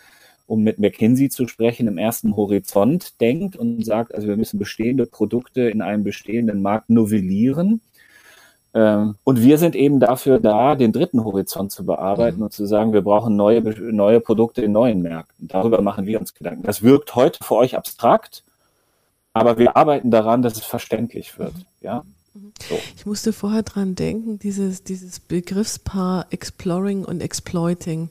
[0.48, 5.06] um mit McKinsey zu sprechen, im ersten Horizont denkt und sagt, also wir müssen bestehende
[5.06, 7.82] Produkte in einem bestehenden Markt novellieren.
[8.74, 12.46] Ähm, und wir sind eben dafür da, den dritten Horizont zu bearbeiten mhm.
[12.46, 15.48] und zu sagen, wir brauchen neue, neue Produkte in neuen Märkten.
[15.48, 16.64] Darüber machen wir uns Gedanken.
[16.64, 18.44] Das wirkt heute für euch abstrakt,
[19.32, 21.54] aber wir arbeiten daran, dass es verständlich wird.
[21.54, 21.66] Mhm.
[21.82, 22.04] Ja.
[22.96, 28.10] Ich musste vorher dran denken, dieses, dieses Begriffspaar Exploring und Exploiting.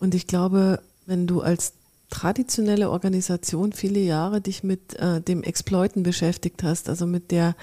[0.00, 1.72] Und ich glaube, wenn du als
[2.10, 7.56] traditionelle Organisation viele Jahre dich mit äh, dem Exploiten beschäftigt hast, also mit der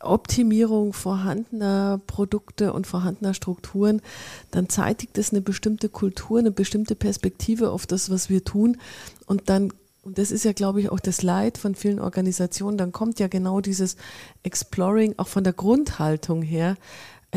[0.00, 4.00] Optimierung vorhandener Produkte und vorhandener Strukturen,
[4.50, 8.78] dann zeitigt es eine bestimmte Kultur, eine bestimmte Perspektive auf das, was wir tun.
[9.26, 12.76] Und dann und das ist ja, glaube ich, auch das Leid von vielen Organisationen.
[12.76, 13.96] Dann kommt ja genau dieses
[14.42, 16.76] Exploring auch von der Grundhaltung her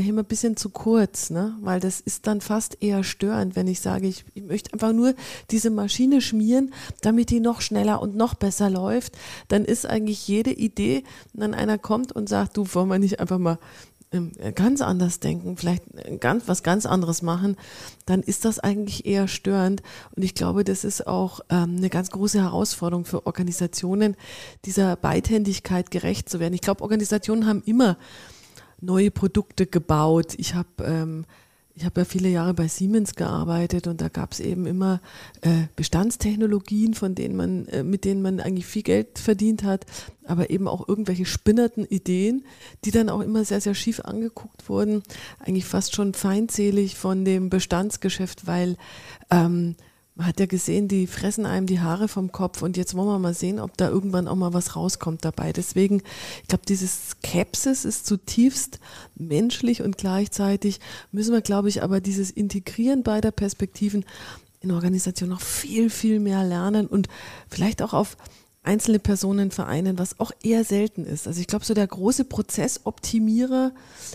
[0.04, 1.56] immer ein bisschen zu kurz, ne?
[1.62, 5.14] weil das ist dann fast eher störend, wenn ich sage, ich, ich möchte einfach nur
[5.52, 9.18] diese Maschine schmieren, damit die noch schneller und noch besser läuft.
[9.48, 13.22] Dann ist eigentlich jede Idee, wenn dann einer kommt und sagt, du, wollen wir nicht
[13.22, 13.58] einfach mal
[14.56, 15.84] ganz anders denken, vielleicht
[16.20, 17.56] ganz, was ganz anderes machen,
[18.06, 19.82] dann ist das eigentlich eher störend.
[20.16, 24.16] Und ich glaube, das ist auch ähm, eine ganz große Herausforderung für Organisationen,
[24.66, 26.54] dieser Beidhändigkeit gerecht zu werden.
[26.54, 27.98] Ich glaube, Organisationen haben immer
[28.82, 30.34] neue Produkte gebaut.
[30.38, 31.26] Ich habe ähm,
[31.78, 35.02] ich habe ja viele Jahre bei Siemens gearbeitet und da gab es eben immer
[35.42, 39.86] äh, Bestandstechnologien, von denen man, äh, mit denen man eigentlich viel Geld verdient hat,
[40.26, 42.46] aber eben auch irgendwelche spinnerten Ideen,
[42.86, 45.04] die dann auch immer sehr, sehr schief angeguckt wurden,
[45.40, 48.78] eigentlich fast schon feindselig von dem Bestandsgeschäft, weil
[49.30, 49.76] ähm,
[50.16, 53.20] man hat ja gesehen, die fressen einem die Haare vom Kopf und jetzt wollen wir
[53.20, 55.52] mal sehen, ob da irgendwann auch mal was rauskommt dabei.
[55.52, 56.02] Deswegen,
[56.42, 58.80] ich glaube, dieses Skepsis ist zutiefst
[59.16, 60.80] menschlich und gleichzeitig
[61.12, 64.06] müssen wir, glaube ich, aber dieses Integrieren beider Perspektiven
[64.62, 67.10] in Organisation noch viel, viel mehr lernen und
[67.50, 68.16] vielleicht auch auf
[68.64, 71.28] einzelne Personen vereinen, was auch eher selten ist.
[71.28, 73.74] Also ich glaube, so der große Prozessoptimierer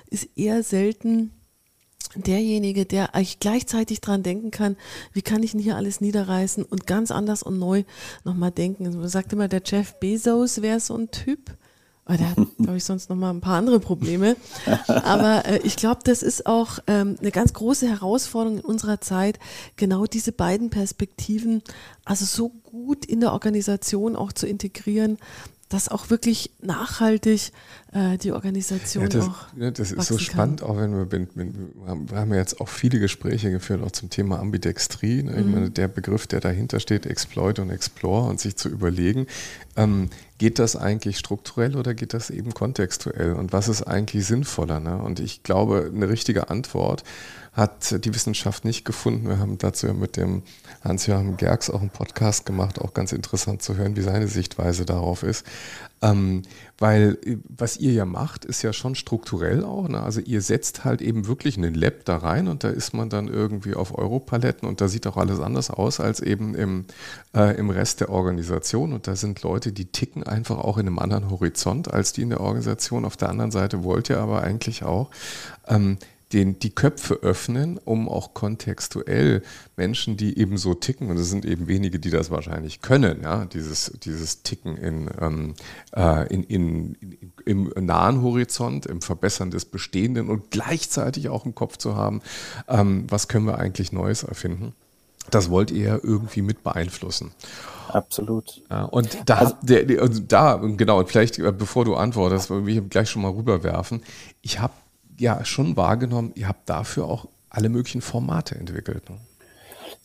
[0.08, 1.30] ist eher selten
[2.14, 4.76] derjenige, der eigentlich gleichzeitig dran denken kann,
[5.12, 7.84] wie kann ich denn hier alles niederreißen und ganz anders und neu
[8.24, 8.84] nochmal denken.
[8.84, 11.56] Man sagt immer, der Jeff Bezos wäre so ein Typ.
[12.06, 14.34] Aber der hat, glaube ich, sonst nochmal ein paar andere Probleme.
[14.86, 19.38] Aber äh, ich glaube, das ist auch ähm, eine ganz große Herausforderung in unserer Zeit,
[19.76, 21.62] genau diese beiden Perspektiven,
[22.04, 25.18] also so gut in der Organisation auch zu integrieren,
[25.70, 27.52] dass auch wirklich nachhaltig
[27.92, 29.46] äh, die Organisation ja, das, auch.
[29.56, 30.68] Ja, das ist so spannend, kann.
[30.68, 35.22] auch wenn wir, wir haben ja jetzt auch viele Gespräche geführt, auch zum Thema Ambidextrie.
[35.22, 35.30] Ne?
[35.30, 35.38] Mhm.
[35.38, 39.28] Ich meine, der Begriff, der dahinter steht, Exploit und Explore und sich zu überlegen,
[39.76, 43.34] ähm, geht das eigentlich strukturell oder geht das eben kontextuell?
[43.34, 44.80] Und was ist eigentlich sinnvoller?
[44.80, 45.00] Ne?
[45.00, 47.04] Und ich glaube, eine richtige Antwort
[47.52, 49.28] hat die Wissenschaft nicht gefunden.
[49.28, 50.42] Wir haben dazu ja mit dem
[50.84, 55.24] Hans-Joachim Gerks auch einen Podcast gemacht, auch ganz interessant zu hören, wie seine Sichtweise darauf
[55.24, 55.44] ist.
[56.02, 56.42] Ähm,
[56.78, 59.88] weil was ihr ja macht, ist ja schon strukturell auch.
[59.88, 60.00] Ne?
[60.00, 63.28] Also ihr setzt halt eben wirklich einen Lab da rein und da ist man dann
[63.28, 66.86] irgendwie auf Europaletten und da sieht auch alles anders aus als eben im,
[67.34, 68.92] äh, im Rest der Organisation.
[68.92, 72.30] Und da sind Leute, die ticken einfach auch in einem anderen Horizont als die in
[72.30, 73.04] der Organisation.
[73.04, 75.10] Auf der anderen Seite wollt ihr aber eigentlich auch
[75.68, 75.98] ähm,
[76.32, 79.42] den, die Köpfe öffnen, um auch kontextuell
[79.76, 83.44] Menschen, die eben so ticken, und es sind eben wenige, die das wahrscheinlich können, ja,
[83.46, 85.54] dieses, dieses Ticken in, ähm,
[85.94, 86.94] äh, in, in,
[87.44, 92.22] in, im nahen Horizont, im Verbessern des Bestehenden und gleichzeitig auch im Kopf zu haben,
[92.68, 94.74] ähm, was können wir eigentlich Neues erfinden.
[95.30, 97.32] Das wollt ihr ja irgendwie mit beeinflussen.
[97.88, 98.62] Absolut.
[98.70, 102.68] Ja, und da, also, der, der, da, genau, und vielleicht, äh, bevor du antwortest, will
[102.68, 104.02] ich gleich schon mal rüberwerfen.
[104.42, 104.72] Ich habe
[105.20, 109.08] ja schon wahrgenommen, ihr habt dafür auch alle möglichen Formate entwickelt.
[109.10, 109.16] Ne?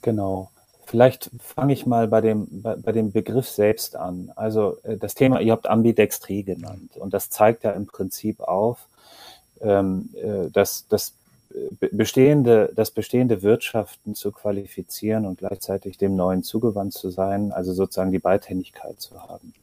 [0.01, 0.51] Genau.
[0.85, 4.31] Vielleicht fange ich mal bei dem, bei, bei, dem Begriff selbst an.
[4.35, 8.87] Also äh, das Thema, ihr habt Ambidextrie genannt und das zeigt ja im Prinzip auf,
[9.61, 11.13] ähm, äh, dass, dass
[11.91, 18.11] bestehende, das bestehende Wirtschaften zu qualifizieren und gleichzeitig dem Neuen zugewandt zu sein, also sozusagen
[18.11, 19.53] die Beidhändigkeit zu haben.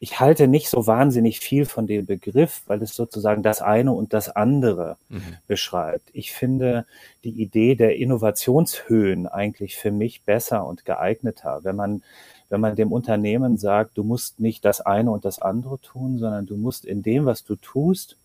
[0.00, 4.12] Ich halte nicht so wahnsinnig viel von dem Begriff, weil es sozusagen das eine und
[4.12, 5.36] das andere mhm.
[5.46, 6.10] beschreibt.
[6.12, 6.86] Ich finde
[7.24, 12.02] die Idee der Innovationshöhen eigentlich für mich besser und geeigneter, wenn man
[12.48, 16.44] wenn man dem Unternehmen sagt, du musst nicht das eine und das andere tun, sondern
[16.44, 18.18] du musst in dem, was du tust,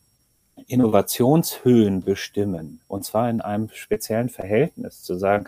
[0.67, 2.79] Innovationshöhen bestimmen.
[2.87, 5.03] Und zwar in einem speziellen Verhältnis.
[5.03, 5.47] Zu sagen,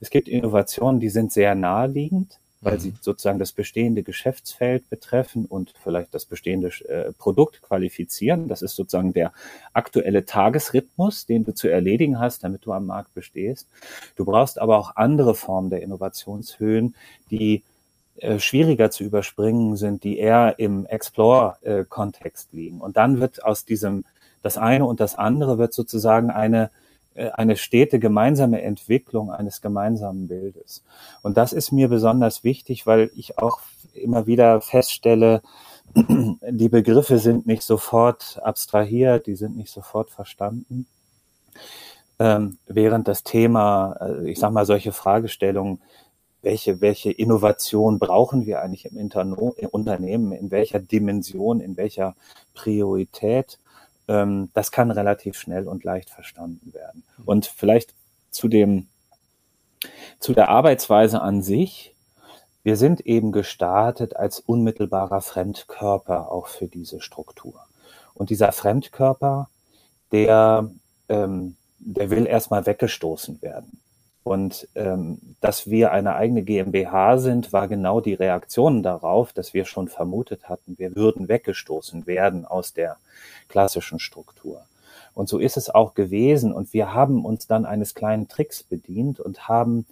[0.00, 2.80] es gibt Innovationen, die sind sehr naheliegend, weil mhm.
[2.80, 8.48] sie sozusagen das bestehende Geschäftsfeld betreffen und vielleicht das bestehende äh, Produkt qualifizieren.
[8.48, 9.32] Das ist sozusagen der
[9.72, 13.68] aktuelle Tagesrhythmus, den du zu erledigen hast, damit du am Markt bestehst.
[14.16, 16.94] Du brauchst aber auch andere Formen der Innovationshöhen,
[17.30, 17.62] die
[18.18, 22.80] äh, schwieriger zu überspringen sind, die eher im Explore-Kontext liegen.
[22.80, 24.04] Und dann wird aus diesem
[24.42, 26.70] das eine und das andere wird sozusagen eine,
[27.14, 30.82] äh, eine stete gemeinsame Entwicklung eines gemeinsamen Bildes.
[31.22, 33.60] Und das ist mir besonders wichtig, weil ich auch
[33.94, 35.42] immer wieder feststelle,
[35.94, 40.86] die Begriffe sind nicht sofort abstrahiert, die sind nicht sofort verstanden.
[42.18, 45.80] Ähm, während das Thema, äh, ich sage mal, solche Fragestellungen,
[46.42, 52.14] welche, welche Innovation brauchen wir eigentlich im Interno Unternehmen, in welcher Dimension, in welcher
[52.54, 53.58] Priorität,
[54.10, 57.04] ähm, das kann relativ schnell und leicht verstanden werden.
[57.24, 57.94] Und vielleicht
[58.30, 58.88] zu dem,
[60.18, 61.94] zu der Arbeitsweise an sich.
[62.62, 67.64] Wir sind eben gestartet als unmittelbarer Fremdkörper auch für diese Struktur.
[68.12, 69.48] Und dieser Fremdkörper,
[70.12, 70.68] der,
[71.08, 73.80] ähm, der will erstmal weggestoßen werden.
[74.22, 79.64] Und ähm, dass wir eine eigene GmbH sind, war genau die Reaktion darauf, dass wir
[79.64, 82.96] schon vermutet hatten, wir würden weggestoßen werden aus der
[83.48, 84.62] klassischen Struktur.
[85.14, 86.52] Und so ist es auch gewesen.
[86.52, 89.86] Und wir haben uns dann eines kleinen Tricks bedient und haben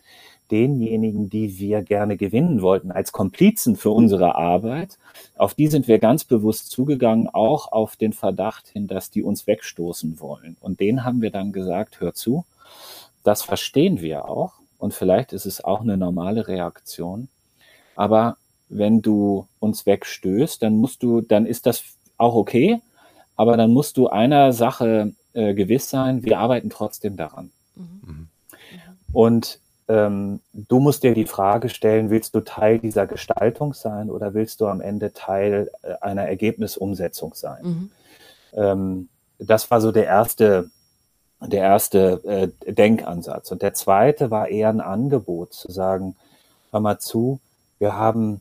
[0.51, 4.99] denjenigen, die wir gerne gewinnen wollten, als Komplizen für unsere Arbeit,
[5.37, 9.47] auf die sind wir ganz bewusst zugegangen, auch auf den Verdacht hin, dass die uns
[9.47, 10.57] wegstoßen wollen.
[10.61, 12.45] Und denen haben wir dann gesagt, hör zu,
[13.29, 17.29] das verstehen wir auch und vielleicht ist es auch eine normale Reaktion.
[17.95, 18.39] Aber
[18.71, 21.85] wenn du uns wegstößt, dann musst du, dann ist das
[22.17, 22.81] auch okay,
[23.37, 27.51] aber dann musst du einer Sache äh, gewiss sein, wir arbeiten trotzdem daran.
[27.77, 28.29] Mhm.
[29.13, 34.33] Und ähm, du musst dir die Frage stellen, willst du Teil dieser Gestaltung sein oder
[34.33, 37.63] willst du am Ende Teil äh, einer Ergebnisumsetzung sein?
[37.63, 37.91] Mhm.
[38.55, 40.71] Ähm, das war so der erste
[41.41, 43.51] der erste äh, Denkansatz.
[43.53, 46.17] Und der zweite war eher ein Angebot zu sagen,
[46.71, 47.41] hör mal zu,
[47.79, 48.41] wir haben,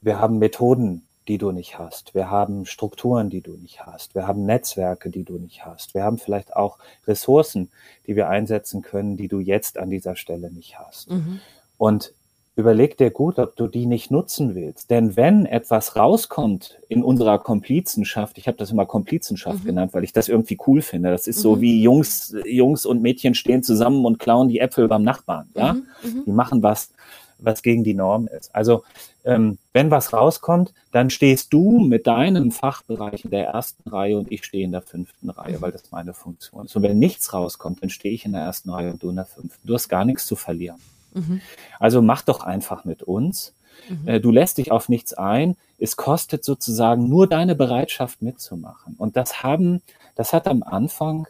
[0.00, 2.14] wir haben Methoden, die du nicht hast.
[2.14, 4.14] Wir haben Strukturen, die du nicht hast.
[4.14, 5.94] Wir haben Netzwerke, die du nicht hast.
[5.94, 7.70] Wir haben vielleicht auch Ressourcen,
[8.06, 11.10] die wir einsetzen können, die du jetzt an dieser Stelle nicht hast.
[11.10, 11.40] Mhm.
[11.78, 12.12] Und
[12.56, 14.90] überleg dir gut, ob du die nicht nutzen willst.
[14.90, 19.68] Denn wenn etwas rauskommt in unserer Komplizenschaft, ich habe das immer Komplizenschaft mhm.
[19.68, 21.10] genannt, weil ich das irgendwie cool finde.
[21.10, 21.42] Das ist mhm.
[21.42, 25.50] so wie Jungs, Jungs und Mädchen stehen zusammen und klauen die Äpfel beim Nachbarn.
[25.54, 25.82] Ja, mhm.
[26.02, 26.24] mhm.
[26.24, 26.90] die machen was,
[27.38, 28.54] was gegen die Norm ist.
[28.54, 28.84] Also
[29.26, 34.32] ähm, wenn was rauskommt, dann stehst du mit deinem Fachbereich in der ersten Reihe und
[34.32, 35.60] ich stehe in der fünften Reihe, mhm.
[35.60, 36.74] weil das meine Funktion ist.
[36.74, 39.26] Und wenn nichts rauskommt, dann stehe ich in der ersten Reihe und du in der
[39.26, 39.68] fünften.
[39.68, 40.78] Du hast gar nichts zu verlieren.
[41.16, 41.40] Mhm.
[41.78, 43.52] Also mach doch einfach mit uns
[43.88, 44.08] Mhm.
[44.08, 45.56] Äh, du lässt dich auf nichts ein.
[45.78, 48.94] Es kostet sozusagen nur deine Bereitschaft mitzumachen.
[48.98, 49.82] Und das haben,
[50.14, 51.26] das hat am Anfang,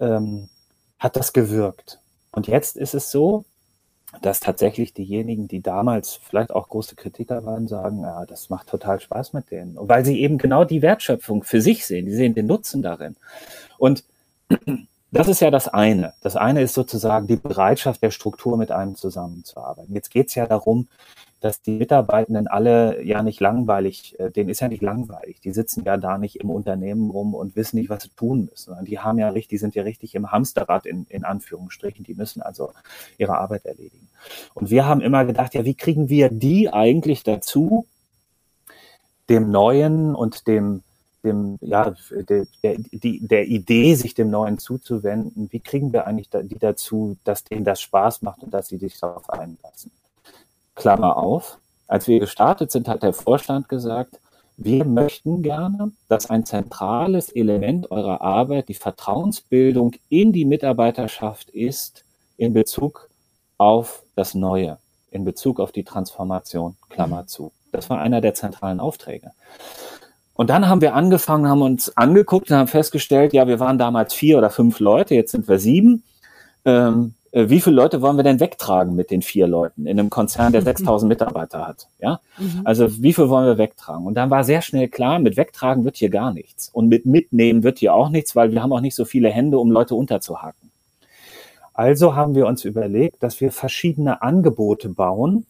[0.00, 0.48] ähm,
[0.98, 2.00] hat das gewirkt.
[2.32, 3.44] Und jetzt ist es so,
[4.22, 9.00] dass tatsächlich diejenigen, die damals vielleicht auch große Kritiker waren, sagen, ja, das macht total
[9.00, 9.76] Spaß mit denen.
[9.76, 12.06] Weil sie eben genau die Wertschöpfung für sich sehen.
[12.06, 13.16] Die sehen den Nutzen darin.
[13.78, 14.04] Und
[15.12, 16.12] das ist ja das eine.
[16.22, 19.94] Das eine ist sozusagen die Bereitschaft der Struktur, mit einem zusammenzuarbeiten.
[19.94, 20.88] Jetzt geht es ja darum,
[21.40, 25.40] dass die Mitarbeitenden alle ja nicht langweilig, äh, denen ist ja nicht langweilig.
[25.40, 28.76] Die sitzen ja da nicht im Unternehmen rum und wissen nicht, was sie tun müssen.
[28.84, 32.04] Die haben ja richtig, die sind ja richtig im Hamsterrad in, in Anführungsstrichen.
[32.04, 32.72] Die müssen also
[33.16, 34.08] ihre Arbeit erledigen.
[34.54, 37.86] Und wir haben immer gedacht, ja, wie kriegen wir die eigentlich dazu,
[39.30, 40.82] dem Neuen und dem
[41.22, 46.58] dem, ja, der, der, der Idee, sich dem Neuen zuzuwenden, wie kriegen wir eigentlich die
[46.58, 49.90] dazu, dass denen das Spaß macht und dass sie sich darauf einlassen?
[50.74, 51.58] Klammer auf.
[51.86, 54.20] Als wir gestartet sind, hat der Vorstand gesagt,
[54.56, 62.04] wir möchten gerne, dass ein zentrales Element eurer Arbeit die Vertrauensbildung in die Mitarbeiterschaft ist
[62.36, 63.08] in Bezug
[63.56, 64.78] auf das Neue,
[65.10, 67.52] in Bezug auf die Transformation, Klammer zu.
[67.72, 69.32] Das war einer der zentralen Aufträge.
[70.40, 74.14] Und dann haben wir angefangen, haben uns angeguckt und haben festgestellt, ja, wir waren damals
[74.14, 76.02] vier oder fünf Leute, jetzt sind wir sieben.
[76.64, 80.08] Ähm, äh, wie viele Leute wollen wir denn wegtragen mit den vier Leuten in einem
[80.08, 81.88] Konzern, der 6000 Mitarbeiter hat?
[81.98, 82.62] Ja, mhm.
[82.64, 84.06] also wie viel wollen wir wegtragen?
[84.06, 87.62] Und dann war sehr schnell klar, mit wegtragen wird hier gar nichts und mit mitnehmen
[87.62, 90.70] wird hier auch nichts, weil wir haben auch nicht so viele Hände, um Leute unterzuhaken.
[91.74, 95.44] Also haben wir uns überlegt, dass wir verschiedene Angebote bauen,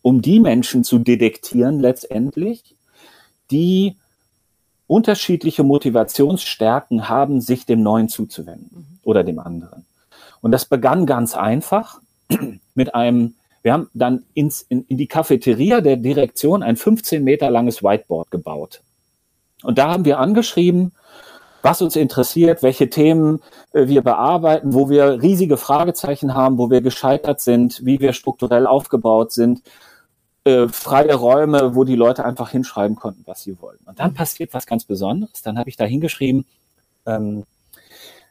[0.00, 2.76] um die Menschen zu detektieren letztendlich,
[3.50, 3.96] die
[4.86, 8.98] unterschiedliche Motivationsstärken haben, sich dem Neuen zuzuwenden mhm.
[9.02, 9.84] oder dem anderen.
[10.40, 12.00] Und das begann ganz einfach
[12.74, 17.50] mit einem, wir haben dann ins, in, in die Cafeteria der Direktion ein 15 Meter
[17.50, 18.80] langes Whiteboard gebaut.
[19.62, 20.92] Und da haben wir angeschrieben,
[21.62, 26.80] was uns interessiert, welche Themen äh, wir bearbeiten, wo wir riesige Fragezeichen haben, wo wir
[26.80, 29.62] gescheitert sind, wie wir strukturell aufgebaut sind,
[30.46, 33.80] äh, freie Räume, wo die Leute einfach hinschreiben konnten, was sie wollen.
[33.84, 35.42] Und dann passiert was ganz Besonderes.
[35.42, 36.46] Dann habe ich da hingeschrieben,
[37.04, 37.44] ähm,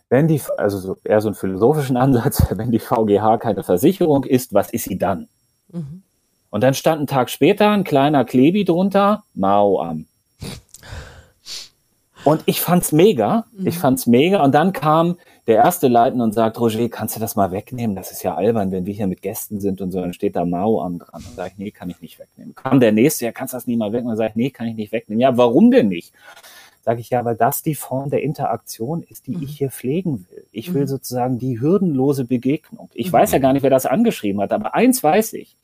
[0.09, 4.53] wenn die, also so, eher so einen philosophischen Ansatz, wenn die VGH keine Versicherung ist,
[4.53, 5.27] was ist sie dann?
[5.73, 6.03] Mhm.
[6.51, 10.05] Und dann stand ein Tag später ein kleiner Klebi drunter, Mao am.
[12.23, 13.45] Und ich fand's mega.
[13.51, 13.67] Mhm.
[13.67, 14.41] Ich fand's mega.
[14.41, 17.95] Und dann kam der erste Leiten und sagt, Roger, kannst du das mal wegnehmen?
[17.95, 20.43] Das ist ja albern, wenn wir hier mit Gästen sind und so, dann steht da
[20.43, 21.23] Mao am dran.
[21.23, 22.55] Und sage ich, nee, kann ich nicht wegnehmen.
[22.55, 24.11] Kam der nächste, ja, kannst du das nie mal wegnehmen?
[24.11, 25.21] Und sage ich, nee, kann ich nicht wegnehmen.
[25.21, 26.13] Ja, warum denn nicht?
[26.83, 29.43] Sage ich, ja, weil das die Form der Interaktion ist, die mhm.
[29.43, 30.45] ich hier pflegen will.
[30.51, 30.87] Ich will mhm.
[30.87, 32.89] sozusagen die hürdenlose Begegnung.
[32.93, 33.13] Ich mhm.
[33.13, 35.55] weiß ja gar nicht, wer das angeschrieben hat, aber eins weiß ich.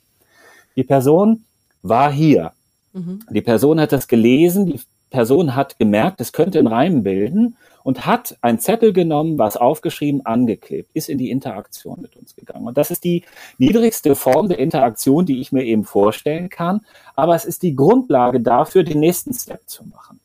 [0.75, 1.43] Die Person
[1.81, 2.53] war hier.
[2.93, 3.23] Mhm.
[3.29, 4.79] Die Person hat das gelesen, die
[5.11, 10.25] Person hat gemerkt, es könnte einen Reim bilden und hat ein Zettel genommen, was aufgeschrieben,
[10.25, 12.65] angeklebt, ist in die Interaktion mit uns gegangen.
[12.65, 13.23] Und das ist die
[13.57, 16.81] niedrigste Form der Interaktion, die ich mir eben vorstellen kann.
[17.15, 20.19] Aber es ist die Grundlage dafür, den nächsten Step zu machen.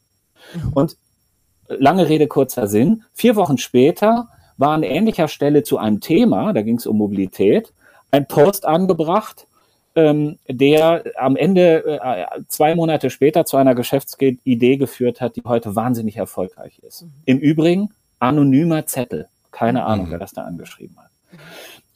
[0.55, 0.72] Mhm.
[0.72, 0.96] Und
[1.68, 3.05] lange Rede, kurzer Sinn.
[3.12, 7.72] Vier Wochen später war an ähnlicher Stelle zu einem Thema, da ging es um Mobilität,
[8.11, 9.46] ein Post angebracht,
[9.96, 15.74] ähm, der am Ende äh, zwei Monate später zu einer Geschäftsidee geführt hat, die heute
[15.74, 17.02] wahnsinnig erfolgreich ist.
[17.02, 17.12] Mhm.
[17.24, 19.28] Im Übrigen anonymer Zettel.
[19.50, 19.87] Keine mhm.
[19.87, 21.11] Ahnung, wer das da angeschrieben hat.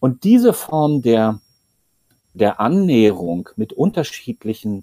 [0.01, 1.41] Und diese Form der,
[2.33, 4.83] der Annäherung mit unterschiedlichen,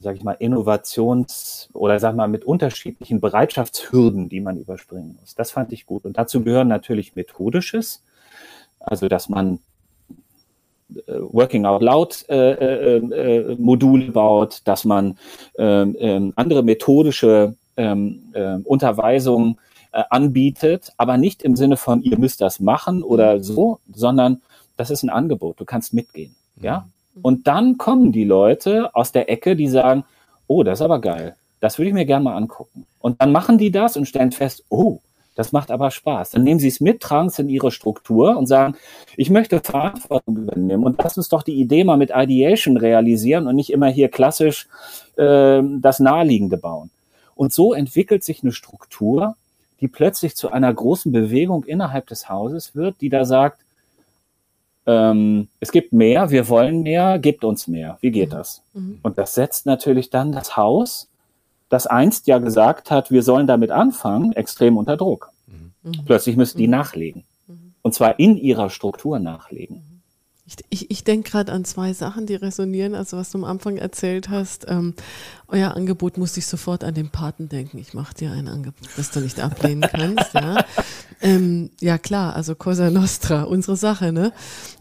[0.00, 5.52] sag ich mal, Innovations- oder sag mal, mit unterschiedlichen Bereitschaftshürden, die man überspringen muss, das
[5.52, 6.04] fand ich gut.
[6.04, 8.02] Und dazu gehören natürlich Methodisches,
[8.80, 9.75] also dass man äh,
[10.88, 15.18] Working Out Loud äh, äh, äh, Module baut, dass man
[15.58, 19.58] ähm, ähm, andere methodische ähm, äh, Unterweisungen
[19.92, 24.42] äh, anbietet, aber nicht im Sinne von ihr müsst das machen oder so, sondern
[24.76, 25.60] das ist ein Angebot.
[25.60, 26.86] Du kannst mitgehen, ja.
[27.14, 27.20] Mhm.
[27.22, 30.04] Und dann kommen die Leute aus der Ecke, die sagen,
[30.46, 31.34] oh, das ist aber geil.
[31.60, 32.86] Das würde ich mir gerne mal angucken.
[33.00, 35.00] Und dann machen die das und stellen fest, oh,
[35.36, 36.30] das macht aber Spaß.
[36.30, 38.74] Dann nehmen Sie es mit, tragen es in Ihre Struktur und sagen,
[39.16, 43.54] ich möchte Verantwortung übernehmen und lass uns doch die Idee mal mit Ideation realisieren und
[43.54, 44.66] nicht immer hier klassisch
[45.16, 46.90] äh, das Naheliegende bauen.
[47.34, 49.36] Und so entwickelt sich eine Struktur,
[49.82, 53.60] die plötzlich zu einer großen Bewegung innerhalb des Hauses wird, die da sagt,
[54.86, 57.98] ähm, es gibt mehr, wir wollen mehr, gebt uns mehr.
[58.00, 58.36] Wie geht mhm.
[58.36, 58.62] das?
[58.72, 59.00] Mhm.
[59.02, 61.08] Und das setzt natürlich dann das Haus
[61.68, 65.30] das einst ja gesagt hat, wir sollen damit anfangen, extrem unter Druck.
[65.86, 66.04] Mhm.
[66.04, 66.72] Plötzlich müssen die mhm.
[66.72, 67.24] nachlegen.
[67.46, 67.74] Mhm.
[67.82, 69.82] Und zwar in ihrer Struktur nachlegen.
[70.48, 72.94] Ich, ich, ich denke gerade an zwei Sachen, die resonieren.
[72.94, 74.94] Also was du am Anfang erzählt hast, ähm,
[75.48, 77.78] euer Angebot musste ich sofort an den Paten denken.
[77.78, 80.34] Ich mache dir ein Angebot, das du nicht ablehnen kannst.
[80.34, 80.64] ja.
[81.20, 84.12] Ähm, ja klar, also Cosa Nostra, unsere Sache.
[84.12, 84.32] Ne?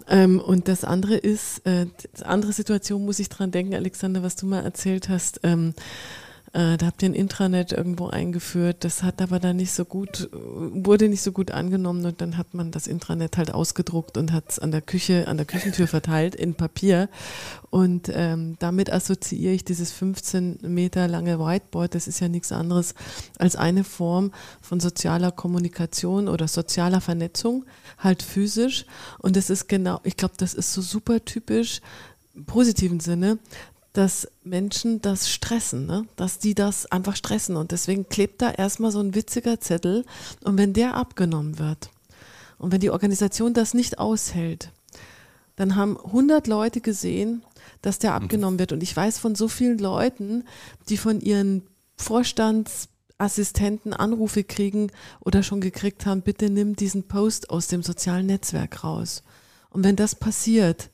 [0.07, 1.87] Ähm, und das andere ist, äh,
[2.23, 5.39] andere Situation muss ich dran denken, Alexander, was du mal erzählt hast.
[5.41, 5.73] Ähm,
[6.55, 8.85] äh, da habt ihr ein Intranet irgendwo eingeführt.
[8.85, 12.53] Das hat aber dann nicht so gut, wurde nicht so gut angenommen und dann hat
[12.53, 16.33] man das Intranet halt ausgedruckt und hat es an der Küche, an der Küchentür verteilt
[16.33, 17.09] in Papier.
[17.71, 21.93] Und ähm, damit assoziiere ich dieses 15 Meter lange Whiteboard.
[21.93, 22.95] Das ist ja nichts anderes
[23.37, 24.31] als eine Form
[24.61, 27.65] von sozialer Kommunikation oder sozialer Vernetzung,
[27.97, 28.85] halt physisch.
[29.19, 31.81] Und das ist genau, ich glaube, das ist so super typisch
[32.45, 33.39] positiven Sinne,
[33.95, 36.05] dass Menschen das stressen, ne?
[36.17, 37.55] dass die das einfach stressen.
[37.55, 40.05] Und deswegen klebt da erstmal so ein witziger Zettel.
[40.43, 41.89] Und wenn der abgenommen wird
[42.57, 44.71] und wenn die Organisation das nicht aushält,
[45.55, 47.41] dann haben 100 Leute gesehen,
[47.81, 48.17] dass der mhm.
[48.17, 48.73] abgenommen wird.
[48.73, 50.43] Und ich weiß von so vielen Leuten,
[50.89, 51.63] die von ihren
[51.95, 54.91] Vorstandsassistenten Anrufe kriegen
[55.21, 59.23] oder schon gekriegt haben, bitte nimm diesen Post aus dem sozialen Netzwerk raus.
[59.69, 60.89] Und wenn das passiert,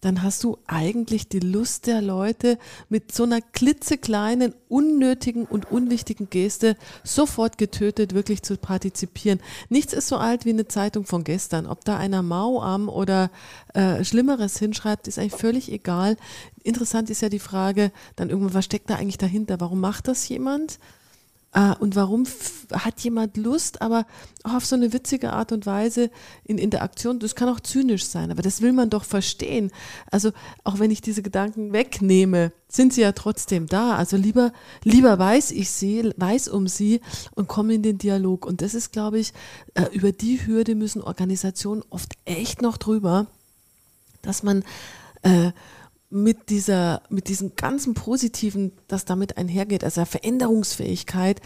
[0.00, 6.30] dann hast du eigentlich die Lust der Leute mit so einer klitzekleinen, unnötigen und unwichtigen
[6.30, 9.40] Geste sofort getötet, wirklich zu partizipieren.
[9.68, 11.66] Nichts ist so alt wie eine Zeitung von gestern.
[11.66, 13.30] Ob da einer Mauam oder
[13.74, 16.16] äh, Schlimmeres hinschreibt, ist eigentlich völlig egal.
[16.62, 19.60] Interessant ist ja die Frage, dann irgendwann, was steckt da eigentlich dahinter?
[19.60, 20.78] Warum macht das jemand?
[21.52, 22.26] Äh, und warum
[22.72, 24.06] hat jemand Lust, aber
[24.44, 26.10] auch auf so eine witzige Art und Weise
[26.44, 27.18] in Interaktion?
[27.18, 29.70] Das kann auch zynisch sein, aber das will man doch verstehen.
[30.10, 30.30] Also
[30.62, 33.96] auch wenn ich diese Gedanken wegnehme, sind sie ja trotzdem da.
[33.96, 34.52] Also lieber,
[34.84, 37.00] lieber weiß ich sie, weiß um sie
[37.34, 38.46] und komme in den Dialog.
[38.46, 39.32] Und das ist, glaube ich,
[39.74, 43.26] äh, über die Hürde müssen Organisationen oft echt noch drüber,
[44.22, 44.62] dass man
[45.22, 45.50] äh,
[46.10, 51.40] mit dieser, mit diesem ganzen Positiven, das damit einhergeht, also Veränderungsfähigkeit,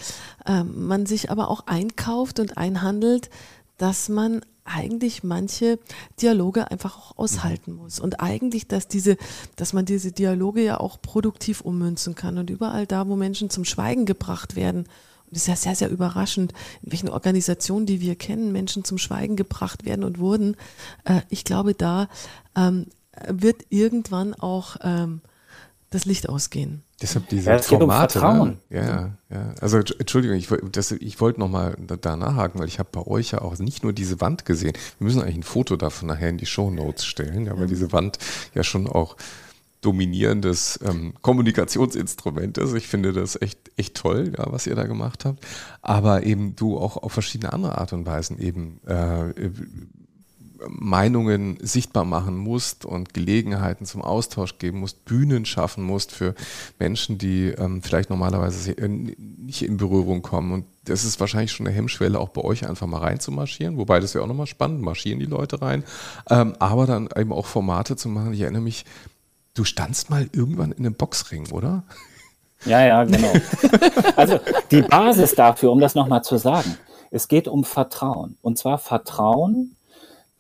[0.47, 3.29] äh, man sich aber auch einkauft und einhandelt,
[3.77, 5.79] dass man eigentlich manche
[6.21, 7.79] Dialoge einfach auch aushalten mhm.
[7.79, 8.01] muss.
[8.01, 9.19] Und eigentlich, dass diese,
[9.57, 12.39] dass man diese Dialoge ja auch produktiv ummünzen kann.
[12.39, 14.87] Und überall da, wo Menschen zum Schweigen gebracht werden,
[15.27, 16.53] und es ist ja sehr, sehr überraschend,
[16.83, 20.57] in welchen Organisationen, die wir kennen, Menschen zum Schweigen gebracht werden und wurden.
[21.05, 22.09] Äh, ich glaube, da
[22.57, 22.87] ähm,
[23.29, 25.21] wird irgendwann auch ähm,
[25.91, 26.83] das Licht ausgehen.
[27.01, 28.21] Deshalb diese ja, Formate.
[28.21, 28.57] Um ne?
[28.71, 29.55] Ja, ja.
[29.61, 33.33] Also Entschuldigung, ich, das, ich wollte nochmal da, da nachhaken, weil ich habe bei euch
[33.33, 34.73] ja auch nicht nur diese Wand gesehen.
[34.99, 37.93] Wir müssen eigentlich ein Foto davon nachher in die Show Notes stellen, ja, weil diese
[37.93, 38.19] Wand
[38.55, 39.17] ja schon auch
[39.85, 42.73] dominierendes ähm, Kommunikationsinstrument ist.
[42.73, 45.45] Ich finde das echt, echt toll, ja, was ihr da gemacht habt.
[45.83, 49.35] Aber eben du auch auf verschiedene andere Art und Weisen eben äh,
[50.69, 56.35] Meinungen sichtbar machen musst und Gelegenheiten zum Austausch geben musst, Bühnen schaffen musst für
[56.79, 60.53] Menschen, die ähm, vielleicht normalerweise äh, nicht in Berührung kommen.
[60.53, 63.77] Und das ist wahrscheinlich schon eine Hemmschwelle, auch bei euch einfach mal reinzumarschieren.
[63.79, 65.85] Wobei das wäre auch nochmal spannend, marschieren die Leute rein.
[66.29, 68.33] Ähm, aber dann eben auch Formate zu machen.
[68.33, 68.85] Ich erinnere mich,
[69.55, 71.85] du standst mal irgendwann in einem Boxring, oder?
[72.65, 73.33] Ja, ja, genau.
[74.17, 74.41] also
[74.71, 76.77] die Basis dafür, um das nochmal zu sagen,
[77.11, 78.37] es geht um Vertrauen.
[78.43, 79.77] Und zwar Vertrauen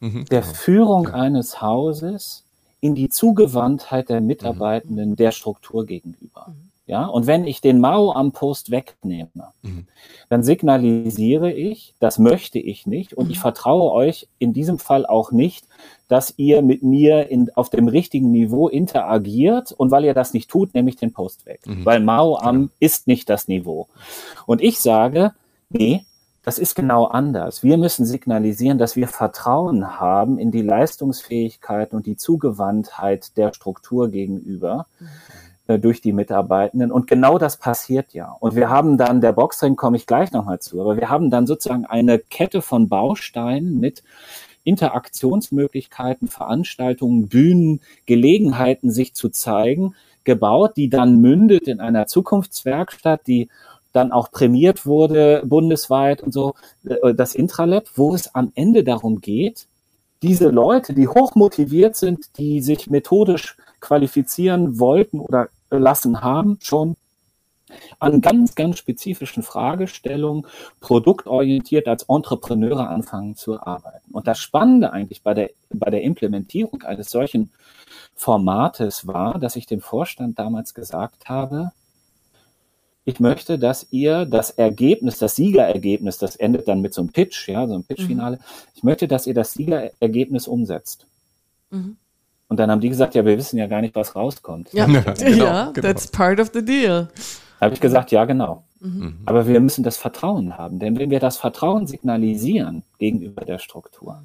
[0.05, 0.55] mhm, der genau.
[0.55, 1.14] Führung ja.
[1.14, 2.44] eines Hauses
[2.80, 5.16] in die Zugewandtheit der Mitarbeitenden mhm.
[5.16, 6.46] der Struktur gegenüber.
[6.48, 6.70] Mhm.
[6.86, 9.30] Ja, und wenn ich den Mao am Post wegnehme,
[9.62, 9.86] mhm.
[10.28, 13.42] dann signalisiere ich, das möchte ich nicht und ich mhm.
[13.42, 15.66] vertraue euch in diesem Fall auch nicht,
[16.09, 20.50] dass ihr mit mir in, auf dem richtigen Niveau interagiert und weil ihr das nicht
[20.50, 21.61] tut, nehme ich den Post weg.
[21.64, 21.86] Mhm.
[21.86, 22.68] Weil Mao am ja.
[22.80, 23.88] ist nicht das Niveau.
[24.44, 25.32] Und ich sage,
[25.70, 26.05] nee,
[26.45, 27.62] das ist genau anders.
[27.62, 34.11] Wir müssen signalisieren, dass wir Vertrauen haben in die Leistungsfähigkeit und die Zugewandtheit der Struktur
[34.11, 35.07] gegenüber mhm.
[35.68, 36.92] äh, durch die Mitarbeitenden.
[36.92, 38.30] Und genau das passiert ja.
[38.40, 41.47] Und wir haben dann, der Boxring komme ich gleich nochmal zu, aber wir haben dann
[41.47, 44.03] sozusagen eine Kette von Bausteinen mit
[44.64, 53.49] Interaktionsmöglichkeiten, Veranstaltungen, Bühnen, Gelegenheiten, sich zu zeigen, gebaut, die dann mündet in einer Zukunftswerkstatt, die
[53.95, 59.20] dann auch prämiert wurde bundesweit und so, äh, das Intralab, wo es am Ende darum
[59.20, 59.66] geht,
[60.22, 66.97] diese Leute, die hochmotiviert sind, die sich methodisch qualifizieren wollten oder lassen haben, schon
[67.99, 70.47] an ganz, ganz spezifischen Fragestellungen
[70.80, 74.12] produktorientiert als Entrepreneure anfangen zu arbeiten.
[74.12, 77.51] Und das Spannende eigentlich bei der, bei der Implementierung eines solchen
[78.14, 81.72] Formates war, dass ich dem Vorstand damals gesagt habe,
[83.05, 87.48] ich möchte, dass ihr das Ergebnis, das Siegerergebnis, das endet dann mit so einem Pitch,
[87.48, 88.36] ja, so einem Pitchfinale.
[88.36, 88.42] Mhm.
[88.74, 91.07] Ich möchte, dass ihr das Siegerergebnis umsetzt.
[91.70, 91.96] Mhm.
[92.48, 94.72] Und dann haben die gesagt, ja, wir wissen ja gar nicht, was rauskommt.
[94.72, 95.86] Ja, ja, genau, ja genau.
[95.86, 97.09] that's part of the deal.
[97.61, 98.64] Da habe ich gesagt, ja, genau.
[98.80, 99.18] Mhm.
[99.26, 100.78] Aber wir müssen das Vertrauen haben.
[100.78, 104.22] Denn wenn wir das Vertrauen signalisieren gegenüber der Struktur,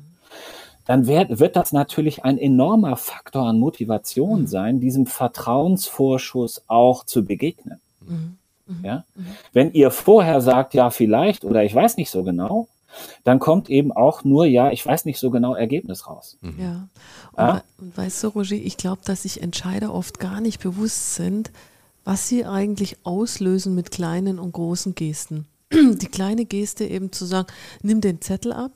[0.85, 7.25] dann wird, wird das natürlich ein enormer Faktor an Motivation sein, diesem Vertrauensvorschuss auch zu
[7.25, 7.79] begegnen.
[8.01, 8.37] Mhm.
[8.69, 8.85] Mhm.
[8.85, 9.03] Ja?
[9.15, 9.25] Mhm.
[9.53, 12.67] Wenn ihr vorher sagt, ja, vielleicht oder ich weiß nicht so genau,
[13.23, 16.37] dann kommt eben auch nur, ja, ich weiß nicht so genau Ergebnis raus.
[16.41, 16.55] Mhm.
[16.59, 16.87] Ja.
[17.33, 17.63] Und, ja?
[17.95, 21.51] weißt du, Roger, ich glaube, dass sich Entscheider oft gar nicht bewusst sind,
[22.03, 25.45] was sie eigentlich auslösen mit kleinen und großen Gesten.
[25.71, 27.47] Die kleine Geste eben zu sagen,
[27.83, 28.71] nimm den Zettel ab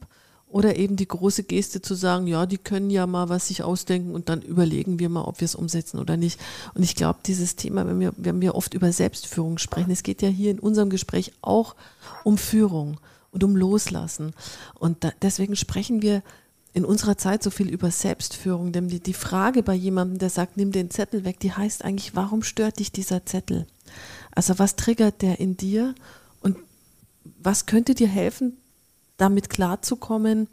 [0.53, 4.13] oder eben die große Geste zu sagen, ja, die können ja mal was sich ausdenken
[4.13, 6.39] und dann überlegen wir mal, ob wir es umsetzen oder nicht.
[6.75, 10.21] Und ich glaube, dieses Thema, wenn wir, wenn wir oft über Selbstführung sprechen, es geht
[10.21, 11.75] ja hier in unserem Gespräch auch
[12.23, 12.99] um Führung
[13.31, 14.33] und um Loslassen.
[14.75, 16.21] Und da, deswegen sprechen wir
[16.71, 20.55] in unserer Zeit so viel über Selbstführung, denn die, die Frage bei jemandem, der sagt,
[20.55, 23.65] nimm den Zettel weg, die heißt eigentlich, warum stört dich dieser Zettel?
[24.35, 25.95] Also was triggert der in dir
[26.41, 26.57] und
[27.41, 28.57] was könnte dir helfen,
[29.23, 30.49] damit klarzukommen,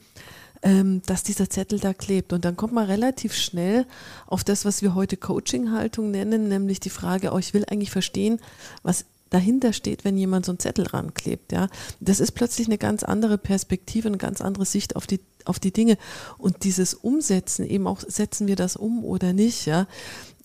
[0.62, 2.32] ähm, dass dieser Zettel da klebt.
[2.32, 3.84] Und dann kommt man relativ schnell
[4.26, 8.38] auf das, was wir heute Coaching-Haltung nennen, nämlich die Frage, oh, ich will eigentlich verstehen,
[8.84, 11.50] was dahinter steht, wenn jemand so einen Zettel ranklebt.
[11.52, 11.68] Ja,
[11.98, 15.72] das ist plötzlich eine ganz andere Perspektive, eine ganz andere Sicht auf die auf die
[15.72, 15.96] Dinge
[16.36, 19.66] und dieses Umsetzen eben auch setzen wir das um oder nicht.
[19.66, 19.86] Ja,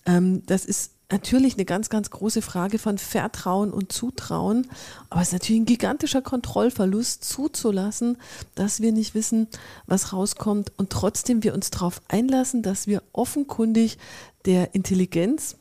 [0.06, 4.66] ähm, das ist natürlich eine ganz, ganz große Frage von Vertrauen und Zutrauen.
[5.08, 8.18] Aber es ist natürlich ein gigantischer Kontrollverlust, zuzulassen,
[8.54, 9.48] dass wir nicht wissen,
[9.86, 13.98] was rauskommt und trotzdem wir uns darauf einlassen, dass wir offenkundig
[14.44, 15.56] der Intelligenz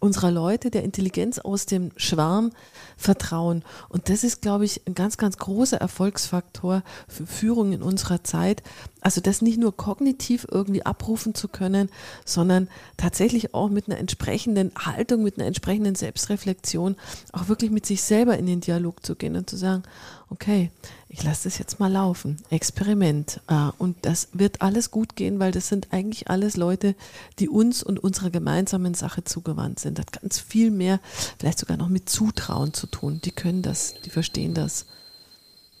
[0.00, 2.52] unserer Leute, der Intelligenz aus dem Schwarm
[3.00, 3.64] vertrauen.
[3.88, 8.62] Und das ist, glaube ich, ein ganz, ganz großer Erfolgsfaktor für Führung in unserer Zeit.
[9.00, 11.88] Also das nicht nur kognitiv irgendwie abrufen zu können,
[12.26, 16.96] sondern tatsächlich auch mit einer entsprechenden Haltung, mit einer entsprechenden Selbstreflexion
[17.32, 19.82] auch wirklich mit sich selber in den Dialog zu gehen und zu sagen,
[20.28, 20.70] okay,
[21.08, 23.40] ich lasse das jetzt mal laufen, Experiment.
[23.48, 26.94] Äh, und das wird alles gut gehen, weil das sind eigentlich alles Leute,
[27.40, 29.98] die uns und unserer gemeinsamen Sache zugewandt sind.
[29.98, 31.00] Das hat ganz viel mehr,
[31.38, 33.20] vielleicht sogar noch mit Zutrauen zu tun.
[33.24, 34.86] Die können das, die verstehen das.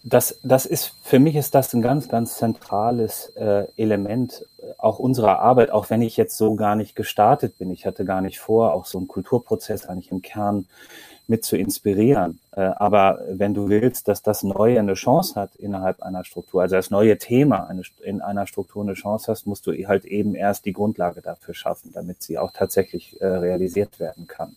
[0.02, 4.98] Das, das ist, für mich ist das ein ganz, ganz zentrales äh, Element äh, auch
[4.98, 7.70] unserer Arbeit, auch wenn ich jetzt so gar nicht gestartet bin.
[7.70, 10.66] Ich hatte gar nicht vor, auch so einen Kulturprozess eigentlich im Kern
[11.30, 12.40] mit zu inspirieren.
[12.52, 16.76] Äh, aber wenn du willst, dass das Neue eine Chance hat innerhalb einer Struktur, also
[16.76, 20.64] das neue Thema eine, in einer Struktur eine Chance hast, musst du halt eben erst
[20.64, 24.56] die Grundlage dafür schaffen, damit sie auch tatsächlich äh, realisiert werden kann.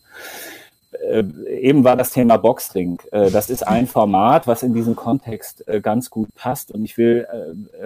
[1.04, 2.98] Äh, eben war das Thema Boxring.
[3.12, 6.96] Äh, das ist ein Format, was in diesem Kontext äh, ganz gut passt und ich
[6.96, 7.26] will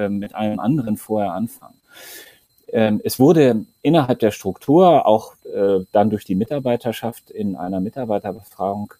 [0.08, 1.74] mit einem anderen vorher anfangen.
[2.68, 5.34] Ähm, es wurde innerhalb der Struktur, auch
[5.92, 8.92] dann durch die Mitarbeiterschaft in einer Mitarbeiterbefragung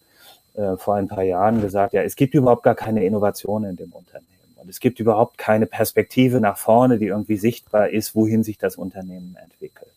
[0.78, 4.26] vor ein paar Jahren gesagt, ja, es gibt überhaupt gar keine Innovation in dem Unternehmen.
[4.56, 8.76] Und es gibt überhaupt keine Perspektive nach vorne, die irgendwie sichtbar ist, wohin sich das
[8.76, 9.92] Unternehmen entwickelt.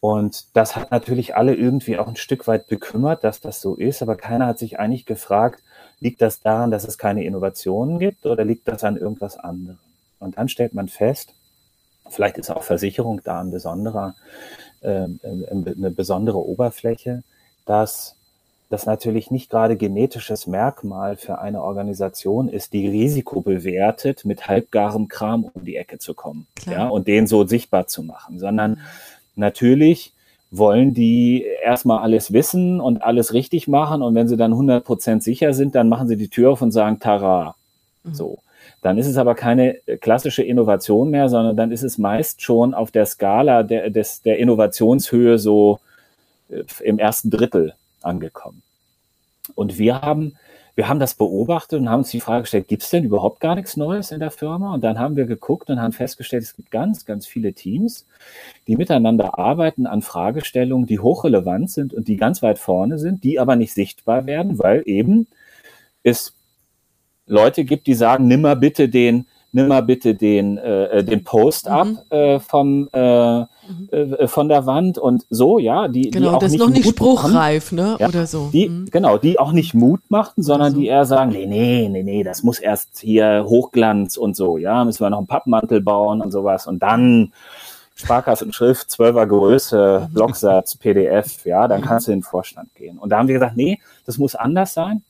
[0.00, 4.00] Und das hat natürlich alle irgendwie auch ein Stück weit bekümmert, dass das so ist,
[4.00, 5.62] aber keiner hat sich eigentlich gefragt,
[5.98, 9.78] liegt das daran, dass es keine Innovationen gibt oder liegt das an irgendwas anderem?
[10.20, 11.34] Und dann stellt man fest,
[12.08, 14.14] vielleicht ist auch Versicherung da ein besonderer,
[14.82, 17.24] äh, eine besondere Oberfläche,
[17.66, 18.14] dass
[18.70, 25.08] das natürlich nicht gerade genetisches Merkmal für eine Organisation ist, die Risiko bewertet, mit halbgarem
[25.08, 26.76] Kram um die Ecke zu kommen Klar.
[26.76, 28.80] ja, und den so sichtbar zu machen, sondern mhm
[29.38, 30.12] natürlich
[30.50, 35.52] wollen die erstmal alles wissen und alles richtig machen und wenn sie dann 100% sicher
[35.52, 37.54] sind, dann machen sie die Tür auf und sagen Tara.
[38.04, 38.14] Mhm.
[38.14, 38.38] So.
[38.80, 42.90] Dann ist es aber keine klassische Innovation mehr, sondern dann ist es meist schon auf
[42.90, 45.80] der Skala der, des, der Innovationshöhe so
[46.48, 48.62] äh, im ersten Drittel angekommen.
[49.54, 50.36] Und wir haben
[50.78, 53.56] wir haben das beobachtet und haben uns die Frage gestellt, gibt es denn überhaupt gar
[53.56, 54.74] nichts Neues in der Firma?
[54.74, 58.06] Und dann haben wir geguckt und haben festgestellt, es gibt ganz, ganz viele Teams,
[58.68, 63.40] die miteinander arbeiten an Fragestellungen, die hochrelevant sind und die ganz weit vorne sind, die
[63.40, 65.26] aber nicht sichtbar werden, weil eben
[66.04, 66.36] es
[67.26, 71.24] Leute gibt, die sagen, nimm mal bitte den nimm mal bitte den, äh, äh den
[71.24, 71.72] Post mhm.
[71.72, 73.46] ab äh, vom, äh, mhm.
[73.90, 76.88] äh, von der Wand und so, ja, die, genau, die auch das nicht noch nicht
[76.88, 78.50] spruchreif, ne, ja, oder so.
[78.52, 78.86] Die, mhm.
[78.90, 80.78] Genau, die auch nicht Mut machten, sondern so.
[80.78, 84.84] die eher sagen, nee, nee, nee, nee, das muss erst hier Hochglanz und so, ja,
[84.84, 87.32] müssen wir noch einen Pappmantel bauen und sowas und dann
[87.94, 90.14] Sparkassenschrift, zwölfer Größe, mhm.
[90.14, 91.84] Blocksatz, PDF, ja, dann mhm.
[91.84, 92.98] kannst du in den Vorstand gehen.
[92.98, 95.02] Und da haben wir gesagt, nee, das muss anders sein.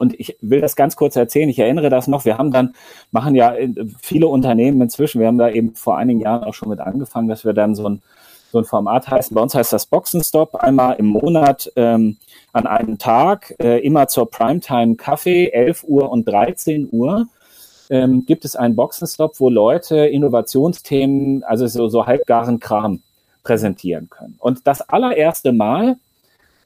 [0.00, 1.50] Und ich will das ganz kurz erzählen.
[1.50, 2.24] Ich erinnere das noch.
[2.24, 2.74] Wir haben dann,
[3.10, 3.54] machen ja
[4.00, 5.20] viele Unternehmen inzwischen.
[5.20, 7.86] Wir haben da eben vor einigen Jahren auch schon mit angefangen, dass wir dann so
[7.86, 8.02] ein,
[8.50, 9.34] so ein Format heißen.
[9.34, 10.54] Bei uns heißt das Boxenstopp.
[10.54, 12.16] Einmal im Monat ähm,
[12.54, 17.26] an einem Tag, äh, immer zur Primetime Kaffee, 11 Uhr und 13 Uhr.
[17.90, 23.02] Ähm, gibt es einen Boxenstopp, wo Leute Innovationsthemen, also so, so halbgaren Kram
[23.42, 24.36] präsentieren können.
[24.38, 25.96] Und das allererste Mal,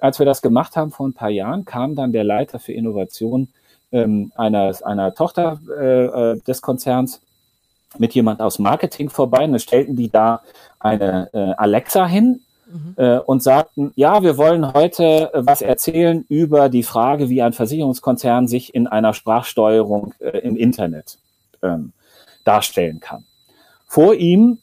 [0.04, 3.48] als wir das gemacht haben vor ein paar Jahren, kam dann der Leiter für Innovation
[3.90, 7.22] ähm, einer, einer Tochter äh, äh, des Konzerns
[7.96, 10.42] mit jemand aus Marketing vorbei und dann stellten die da
[10.78, 12.94] eine äh, Alexa hin mhm.
[12.96, 17.54] äh, und sagten, ja, wir wollen heute äh, was erzählen über die Frage, wie ein
[17.54, 21.16] Versicherungskonzern sich in einer Sprachsteuerung äh, im Internet
[21.62, 21.94] ähm,
[22.44, 23.24] darstellen kann.
[23.86, 24.58] Vor ihm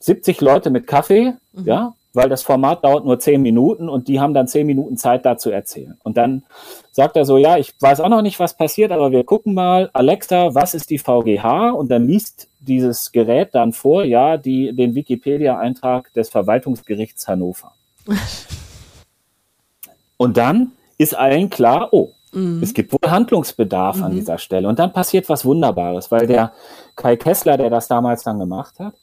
[0.00, 1.64] 70 Leute mit Kaffee, mhm.
[1.64, 5.24] ja, weil das Format dauert nur zehn Minuten und die haben dann zehn Minuten Zeit,
[5.24, 5.98] da zu erzählen.
[6.02, 6.42] Und dann
[6.90, 9.90] sagt er so, ja, ich weiß auch noch nicht, was passiert, aber wir gucken mal,
[9.92, 11.70] Alexa, was ist die VGH?
[11.70, 17.72] Und dann liest dieses Gerät dann vor, ja, die, den Wikipedia-Eintrag des Verwaltungsgerichts Hannover.
[20.16, 22.60] und dann ist allen klar, oh, mhm.
[22.62, 24.04] es gibt wohl Handlungsbedarf mhm.
[24.04, 24.68] an dieser Stelle.
[24.68, 26.52] Und dann passiert was Wunderbares, weil der
[26.96, 28.94] Kai Kessler, der das damals dann gemacht hat,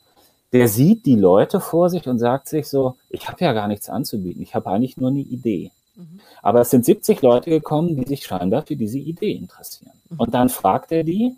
[0.53, 3.89] der sieht die Leute vor sich und sagt sich so, ich habe ja gar nichts
[3.89, 5.71] anzubieten, ich habe eigentlich nur eine Idee.
[5.95, 6.19] Mhm.
[6.41, 9.93] Aber es sind 70 Leute gekommen, die sich scheinbar für diese Idee interessieren.
[10.09, 10.19] Mhm.
[10.19, 11.35] Und dann fragt er die,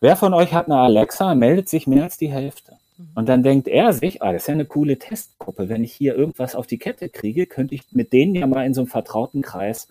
[0.00, 2.72] wer von euch hat eine Alexa, meldet sich mehr als die Hälfte.
[2.98, 3.08] Mhm.
[3.14, 5.68] Und dann denkt er sich, ah, das ist ja eine coole Testgruppe.
[5.68, 8.74] Wenn ich hier irgendwas auf die Kette kriege, könnte ich mit denen ja mal in
[8.74, 9.88] so einem vertrauten Kreis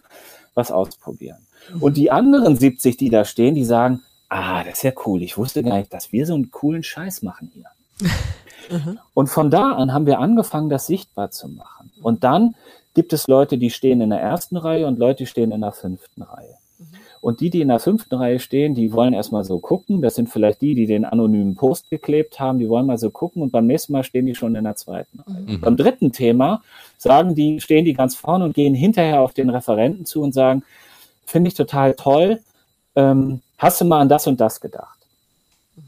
[0.54, 1.48] was ausprobieren.
[1.74, 1.82] Mhm.
[1.82, 5.24] Und die anderen 70, die da stehen, die sagen, ah, das ist ja cool.
[5.24, 7.66] Ich wusste gar nicht, dass wir so einen coolen Scheiß machen hier.
[8.70, 9.00] Mhm.
[9.14, 11.92] Und von da an haben wir angefangen, das sichtbar zu machen.
[12.02, 12.56] Und dann
[12.94, 15.72] gibt es Leute, die stehen in der ersten Reihe und Leute, die stehen in der
[15.72, 16.56] fünften Reihe.
[16.80, 16.86] Mhm.
[17.22, 20.02] Und die, die in der fünften Reihe stehen, die wollen erstmal so gucken.
[20.02, 22.60] Das sind vielleicht die, die den anonymen Post geklebt haben.
[22.60, 25.20] Die wollen mal so gucken und beim nächsten Mal stehen die schon in der zweiten
[25.20, 25.58] Reihe.
[25.58, 25.62] Mhm.
[25.62, 26.62] Beim dritten Thema
[26.98, 30.64] sagen die, stehen die ganz vorne und gehen hinterher auf den Referenten zu und sagen,
[31.26, 32.40] finde ich total toll.
[32.96, 34.97] Ähm, hast du mal an das und das gedacht?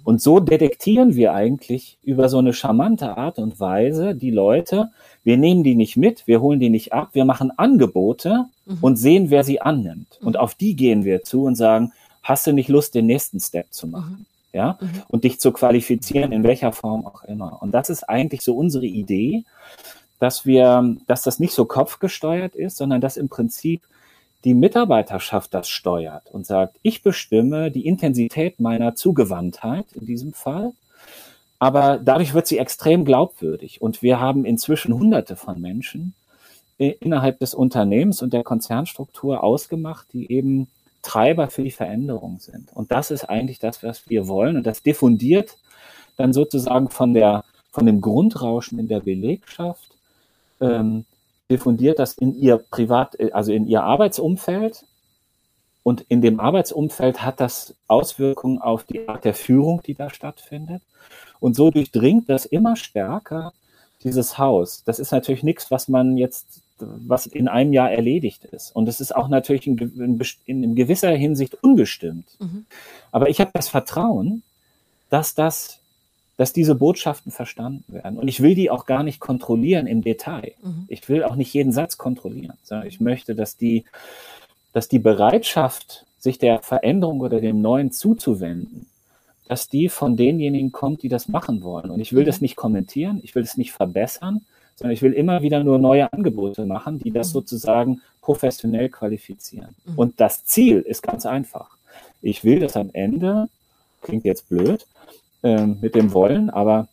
[0.03, 4.89] Und so detektieren wir eigentlich über so eine charmante Art und Weise die Leute.
[5.23, 8.77] Wir nehmen die nicht mit, wir holen die nicht ab, wir machen Angebote mhm.
[8.81, 10.17] und sehen, wer sie annimmt.
[10.19, 10.27] Mhm.
[10.27, 11.91] Und auf die gehen wir zu und sagen,
[12.23, 14.19] hast du nicht Lust, den nächsten Step zu machen?
[14.19, 14.25] Mhm.
[14.51, 15.03] Ja, mhm.
[15.09, 17.61] und dich zu qualifizieren, in welcher Form auch immer.
[17.61, 19.43] Und das ist eigentlich so unsere Idee,
[20.19, 23.83] dass wir, dass das nicht so kopfgesteuert ist, sondern dass im Prinzip
[24.45, 30.73] die Mitarbeiterschaft das steuert und sagt, ich bestimme die Intensität meiner Zugewandtheit in diesem Fall,
[31.59, 33.81] aber dadurch wird sie extrem glaubwürdig.
[33.81, 36.13] Und wir haben inzwischen Hunderte von Menschen
[36.77, 40.69] innerhalb des Unternehmens und der Konzernstruktur ausgemacht, die eben
[41.01, 42.69] Treiber für die Veränderung sind.
[42.73, 44.55] Und das ist eigentlich das, was wir wollen.
[44.55, 45.57] Und das diffundiert
[46.15, 49.89] dann sozusagen von der, von dem Grundrauschen in der Belegschaft
[50.61, 51.05] ähm,
[51.49, 54.85] diffundiert das in ihr Privat, also in ihr Arbeitsumfeld.
[55.81, 60.83] Und in dem Arbeitsumfeld hat das Auswirkungen auf die Art der Führung, die da stattfindet.
[61.39, 63.53] Und so durchdringt das immer stärker
[64.03, 64.83] dieses Haus.
[64.83, 68.75] Das ist natürlich nichts, was man jetzt, was in einem Jahr erledigt ist.
[68.75, 69.77] Und es ist auch natürlich in,
[70.45, 72.27] in, in gewisser Hinsicht unbestimmt.
[72.39, 72.65] Mhm.
[73.11, 74.43] Aber ich habe das Vertrauen,
[75.09, 75.78] dass das
[76.39, 78.17] dass diese Botschaften verstanden werden.
[78.17, 80.53] Und ich will die auch gar nicht kontrollieren im Detail.
[80.63, 80.85] Mhm.
[80.87, 83.83] Ich will auch nicht jeden Satz kontrollieren, sondern ich möchte, dass die,
[84.71, 88.85] dass die Bereitschaft, sich der Veränderung oder dem Neuen zuzuwenden,
[89.49, 91.89] dass die von denjenigen kommt, die das machen wollen.
[91.89, 92.27] Und ich will mhm.
[92.27, 94.45] das nicht kommentieren, ich will es nicht verbessern,
[94.77, 97.33] sondern ich will immer wieder nur neue Angebote machen, die das mhm.
[97.33, 99.75] sozusagen professionell qualifizieren.
[99.83, 99.97] Mhm.
[99.97, 101.71] Und das Ziel ist ganz einfach.
[102.21, 103.49] Ich will, dass am Ende,
[104.01, 104.87] klingt jetzt blöd,
[105.43, 106.87] ähm, mit dem Wollen, aber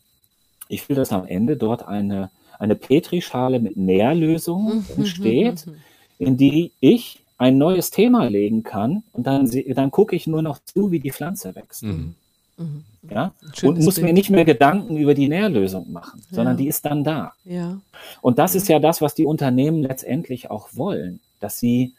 [0.68, 5.78] ich will, dass am Ende dort eine, eine Petrischale mit Nährlösungen mhm, entsteht, mhm, mhm.
[6.18, 10.58] in die ich ein neues Thema legen kann und dann, dann gucke ich nur noch
[10.64, 11.82] zu, wie die Pflanze wächst.
[11.82, 12.14] Mhm.
[12.56, 12.84] Mhm.
[13.10, 13.32] Ja?
[13.62, 14.06] Und muss Bild.
[14.06, 16.36] mir nicht mehr Gedanken über die Nährlösung machen, ja.
[16.36, 17.32] sondern die ist dann da.
[17.44, 17.78] Ja.
[18.22, 21.94] Und das ist ja das, was die Unternehmen letztendlich auch wollen, dass sie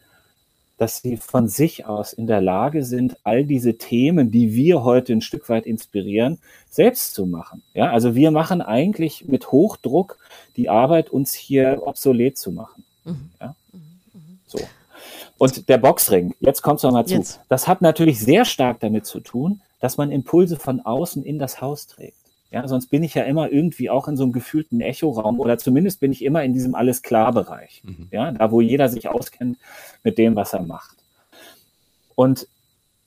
[0.77, 5.13] dass sie von sich aus in der Lage sind, all diese Themen, die wir heute
[5.13, 7.63] ein Stück weit inspirieren, selbst zu machen.
[7.73, 10.17] Ja, also wir machen eigentlich mit Hochdruck
[10.55, 12.83] die Arbeit, uns hier obsolet zu machen.
[13.05, 13.29] Mhm.
[13.41, 13.55] Ja?
[14.45, 14.59] So.
[15.37, 17.15] Und der Boxring, jetzt kommt's noch mal zu.
[17.15, 17.39] Jetzt.
[17.49, 21.61] Das hat natürlich sehr stark damit zu tun, dass man Impulse von außen in das
[21.61, 22.17] Haus trägt.
[22.49, 25.99] Ja, sonst bin ich ja immer irgendwie auch in so einem gefühlten Echoraum oder zumindest
[25.99, 27.83] bin ich immer in diesem alles klar Bereich.
[27.83, 28.07] Mhm.
[28.11, 29.57] Ja, da wo jeder sich auskennt
[30.03, 30.95] mit dem, was er macht.
[32.15, 32.47] Und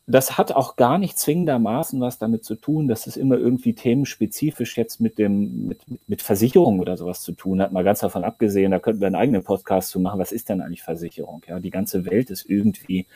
[0.07, 4.76] das hat auch gar nicht zwingendermaßen was damit zu tun, dass es immer irgendwie themenspezifisch
[4.76, 7.72] jetzt mit dem, mit, mit Versicherung oder sowas zu tun hat.
[7.72, 10.18] Mal ganz davon abgesehen, da könnten wir einen eigenen Podcast zu machen.
[10.18, 11.43] Was ist denn eigentlich Versicherung?
[11.47, 13.07] Ja, die ganze Welt ist irgendwie,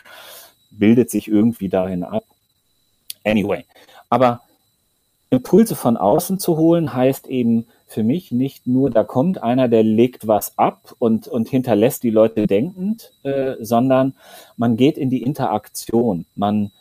[0.70, 2.24] bildet sich irgendwie dahin ab.
[3.24, 3.64] Anyway.
[4.08, 4.42] Aber
[5.34, 9.82] Impulse von außen zu holen, heißt eben für mich nicht nur, da kommt einer, der
[9.82, 14.14] legt was ab und, und hinterlässt die Leute denkend, äh, sondern
[14.56, 16.26] man geht in die Interaktion.
[16.34, 16.72] Man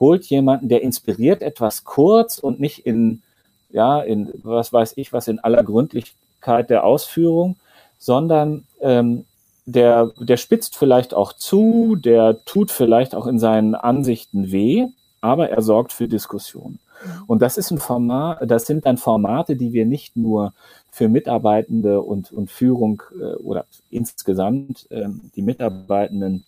[0.00, 3.22] holt jemanden, der inspiriert etwas kurz und nicht in,
[3.70, 7.56] ja, in, was weiß ich, was in aller Gründlichkeit der Ausführung,
[7.98, 9.24] sondern ähm,
[9.66, 14.86] der, der spitzt vielleicht auch zu, der tut vielleicht auch in seinen Ansichten weh,
[15.20, 16.78] aber er sorgt für Diskussionen.
[17.26, 20.54] Und das ist ein Format, das sind dann Formate, die wir nicht nur
[20.90, 26.44] für Mitarbeitende und, und Führung äh, oder insgesamt äh, die Mitarbeitenden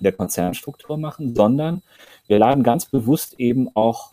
[0.00, 1.82] der Konzernstruktur machen, sondern
[2.26, 4.12] wir laden ganz bewusst eben auch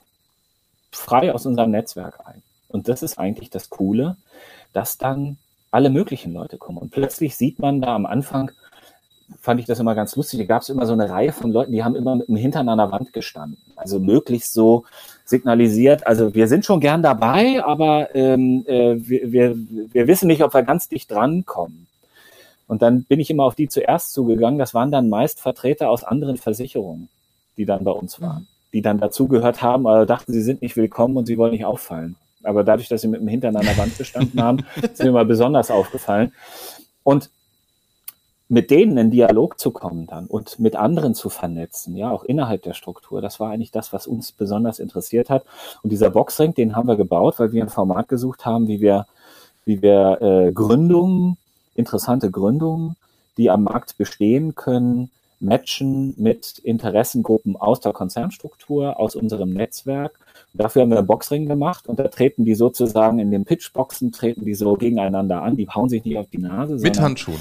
[0.91, 2.41] frei aus unserem Netzwerk ein.
[2.67, 4.17] Und das ist eigentlich das Coole,
[4.73, 5.37] dass dann
[5.71, 6.77] alle möglichen Leute kommen.
[6.79, 8.51] Und plötzlich sieht man da am Anfang,
[9.41, 11.71] fand ich das immer ganz lustig, da gab es immer so eine Reihe von Leuten,
[11.71, 13.57] die haben immer mit dem Hintern an der Wand gestanden.
[13.75, 14.85] Also möglichst so
[15.25, 19.55] signalisiert, also wir sind schon gern dabei, aber ähm, äh, wir, wir,
[19.91, 21.87] wir wissen nicht, ob wir ganz dicht drankommen.
[22.67, 24.59] Und dann bin ich immer auf die zuerst zugegangen.
[24.59, 27.09] Das waren dann meist Vertreter aus anderen Versicherungen,
[27.55, 31.15] die dann bei uns waren, die dann dazugehört haben, aber dachten, sie sind nicht willkommen
[31.17, 32.17] und sie wollen nicht auffallen.
[32.43, 35.25] Aber dadurch, dass sie mit dem Hintern an der Wand gestanden haben, sind mir mal
[35.25, 36.33] besonders aufgefallen.
[37.03, 37.29] Und
[38.49, 42.63] mit denen in Dialog zu kommen dann und mit anderen zu vernetzen, ja, auch innerhalb
[42.63, 43.21] der Struktur.
[43.21, 45.43] Das war eigentlich das, was uns besonders interessiert hat.
[45.83, 49.05] Und dieser Boxring, den haben wir gebaut, weil wir ein Format gesucht haben, wie wir,
[49.65, 51.37] wie wir äh, Gründungen
[51.77, 52.97] interessante Gründungen,
[53.37, 60.17] die am Markt bestehen können, matchen mit Interessengruppen aus der Konzernstruktur, aus unserem Netzwerk.
[60.53, 64.45] Dafür haben wir einen Boxring gemacht und da treten die sozusagen in den Pitchboxen, treten
[64.45, 66.77] die so gegeneinander an, die hauen sich nicht auf die Nase.
[66.77, 67.39] Mit Handschuhen.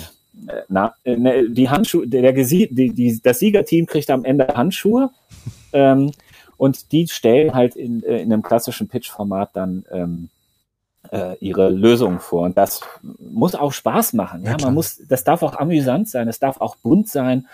[0.68, 5.10] Na, äh, ne, die Handschuhe, der, die, die, das Siegerteam kriegt am Ende Handschuhe
[5.72, 6.12] ähm,
[6.56, 10.28] und die stellen halt in, äh, in einem klassischen Pitch-Format dann ähm,
[11.10, 12.42] äh, ihre Lösungen vor.
[12.42, 14.42] Und das muss auch Spaß machen.
[14.44, 17.46] Ja, man muss, das darf auch amüsant sein, es darf auch bunt sein.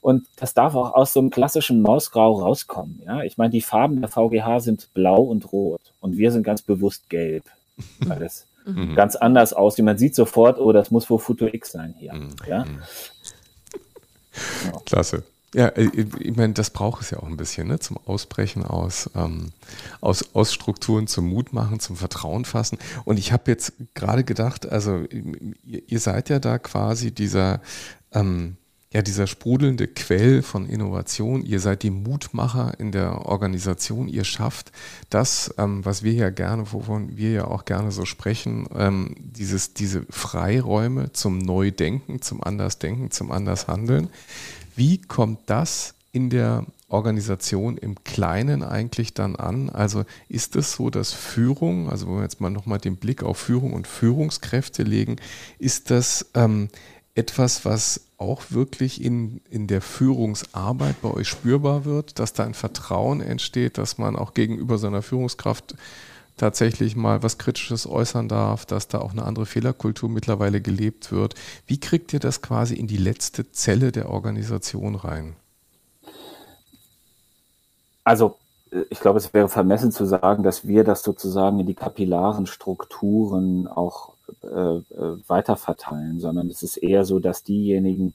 [0.00, 3.02] Und das darf auch aus so einem klassischen Mausgrau rauskommen.
[3.04, 6.62] Ja, ich meine, die Farben der VGH sind blau und rot und wir sind ganz
[6.62, 7.44] bewusst gelb,
[8.00, 8.94] weil es mhm.
[8.94, 9.84] ganz anders aussieht.
[9.84, 12.14] Man sieht sofort, oh, das muss wohl Futur X sein hier.
[12.14, 12.30] Mhm.
[12.46, 12.64] Ja.
[12.64, 12.80] Mhm.
[14.84, 15.24] Klasse.
[15.54, 15.88] Ja, äh,
[16.20, 17.78] ich meine, das braucht es ja auch ein bisschen, ne?
[17.78, 19.52] zum Ausbrechen aus, ähm,
[20.00, 22.78] aus, aus Strukturen, zum Mut machen, zum Vertrauen fassen.
[23.04, 25.04] Und ich habe jetzt gerade gedacht, also
[25.64, 27.60] ihr, ihr, seid ja da quasi dieser,
[28.12, 28.56] ähm,
[28.96, 31.44] ja, dieser sprudelnde Quell von Innovation.
[31.44, 34.08] Ihr seid die Mutmacher in der Organisation.
[34.08, 34.72] Ihr schafft
[35.10, 39.74] das, ähm, was wir ja gerne, wovon wir ja auch gerne so sprechen, ähm, dieses,
[39.74, 44.08] diese Freiräume zum Neudenken, zum Andersdenken, zum Andershandeln.
[44.76, 49.68] Wie kommt das in der Organisation im Kleinen eigentlich dann an?
[49.68, 53.36] Also ist es so, dass Führung, also wenn wir jetzt mal nochmal den Blick auf
[53.36, 55.16] Führung und Führungskräfte legen,
[55.58, 56.70] ist das ähm,
[57.14, 62.54] etwas, was auch wirklich in, in der Führungsarbeit bei euch spürbar wird, dass da ein
[62.54, 65.74] Vertrauen entsteht, dass man auch gegenüber seiner Führungskraft
[66.36, 71.34] tatsächlich mal was Kritisches äußern darf, dass da auch eine andere Fehlerkultur mittlerweile gelebt wird.
[71.66, 75.36] Wie kriegt ihr das quasi in die letzte Zelle der Organisation rein?
[78.04, 78.36] Also
[78.70, 82.46] äh, ich glaube, es wäre vermessen zu sagen, dass wir das sozusagen in die kapillaren
[82.46, 88.14] Strukturen auch äh, äh weiter verteilen, sondern es ist eher so, dass diejenigen,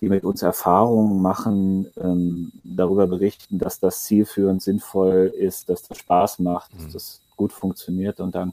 [0.00, 5.98] die mit uns Erfahrungen machen, ähm, darüber berichten, dass das zielführend sinnvoll ist, dass das
[5.98, 6.84] Spaß macht, mhm.
[6.84, 8.52] dass das gut funktioniert und dann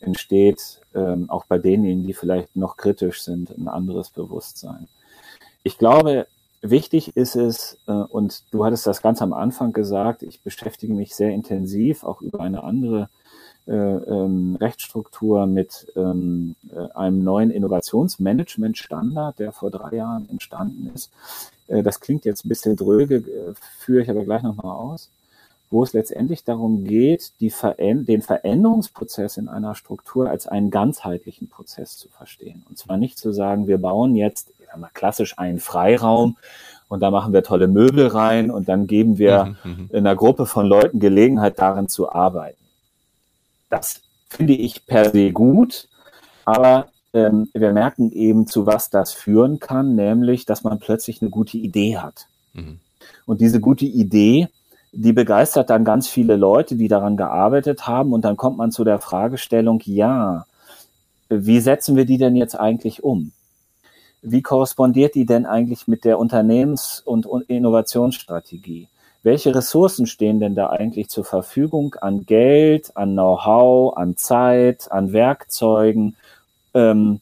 [0.00, 4.88] entsteht ähm, auch bei denjenigen, die vielleicht noch kritisch sind, ein anderes Bewusstsein.
[5.62, 6.26] Ich glaube,
[6.60, 11.14] wichtig ist es, äh, und du hattest das ganz am Anfang gesagt, ich beschäftige mich
[11.14, 13.08] sehr intensiv auch über eine andere
[13.72, 21.10] ähm, Rechtsstruktur mit ähm, äh, einem neuen Innovationsmanagement-Standard, der vor drei Jahren entstanden ist.
[21.68, 25.10] Äh, das klingt jetzt ein bisschen dröge, äh, führe ich aber gleich nochmal aus
[25.70, 31.48] wo es letztendlich darum geht, die Veränd den Veränderungsprozess in einer Struktur als einen ganzheitlichen
[31.48, 32.64] Prozess zu verstehen.
[32.68, 36.36] Und zwar nicht zu sagen, wir bauen jetzt mal, klassisch einen Freiraum
[36.88, 40.46] und da machen wir tolle Möbel rein und dann geben wir mhm, mhm, einer Gruppe
[40.46, 42.58] von Leuten Gelegenheit, darin zu arbeiten.
[43.74, 45.88] Das finde ich per se gut,
[46.44, 51.30] aber ähm, wir merken eben, zu was das führen kann, nämlich, dass man plötzlich eine
[51.30, 52.28] gute Idee hat.
[52.52, 52.78] Mhm.
[53.26, 54.48] Und diese gute Idee,
[54.92, 58.12] die begeistert dann ganz viele Leute, die daran gearbeitet haben.
[58.12, 60.46] Und dann kommt man zu der Fragestellung, ja,
[61.28, 63.32] wie setzen wir die denn jetzt eigentlich um?
[64.22, 68.88] Wie korrespondiert die denn eigentlich mit der Unternehmens- und Innovationsstrategie?
[69.24, 75.14] Welche Ressourcen stehen denn da eigentlich zur Verfügung an Geld, an Know-how, an Zeit, an
[75.14, 76.14] Werkzeugen?
[76.74, 77.20] Ähm,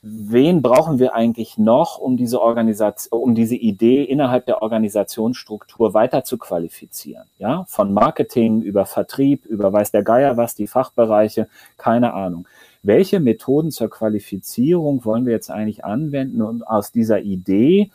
[0.00, 6.22] wen brauchen wir eigentlich noch, um diese Organisation, um diese Idee innerhalb der Organisationsstruktur weiter
[6.22, 7.24] zu qualifizieren?
[7.38, 12.46] Ja, von Marketing über Vertrieb, über weiß der Geier was, die Fachbereiche, keine Ahnung.
[12.84, 17.90] Welche Methoden zur Qualifizierung wollen wir jetzt eigentlich anwenden und aus dieser Idee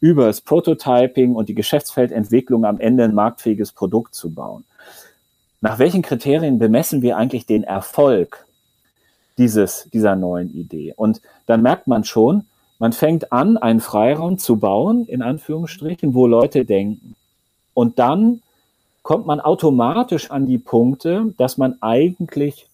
[0.00, 4.64] über das Prototyping und die Geschäftsfeldentwicklung am Ende ein marktfähiges Produkt zu bauen?
[5.60, 8.46] Nach welchen Kriterien bemessen wir eigentlich den Erfolg
[9.38, 10.92] dieses, dieser neuen Idee.
[10.96, 12.44] Und dann merkt man schon,
[12.78, 17.16] man fängt an, einen Freiraum zu bauen, in Anführungsstrichen, wo Leute denken.
[17.74, 18.42] Und dann
[19.02, 22.68] kommt man automatisch an die Punkte, dass man eigentlich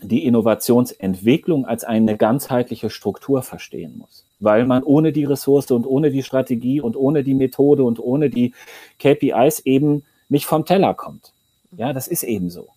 [0.00, 4.24] die Innovationsentwicklung als eine ganzheitliche Struktur verstehen muss.
[4.40, 8.30] Weil man ohne die Ressource und ohne die Strategie und ohne die Methode und ohne
[8.30, 8.54] die
[8.98, 11.32] KPIs eben nicht vom Teller kommt.
[11.76, 12.68] Ja, das ist eben so.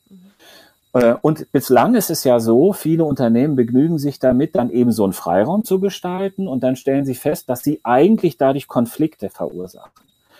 [0.94, 5.04] Äh, und bislang ist es ja so, viele Unternehmen begnügen sich damit, dann eben so
[5.04, 9.92] einen Freiraum zu gestalten und dann stellen sie fest, dass sie eigentlich dadurch Konflikte verursachen.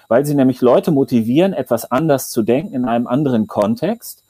[0.08, 4.21] Weil sie nämlich Leute motivieren, etwas anders zu denken in einem anderen Kontext.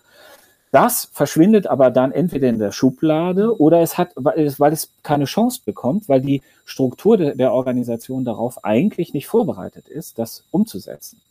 [0.71, 4.89] Das verschwindet aber dann entweder in der Schublade oder es hat, weil es, weil es
[5.03, 10.45] keine Chance bekommt, weil die Struktur de, der Organisation darauf eigentlich nicht vorbereitet ist, das
[10.49, 11.21] umzusetzen.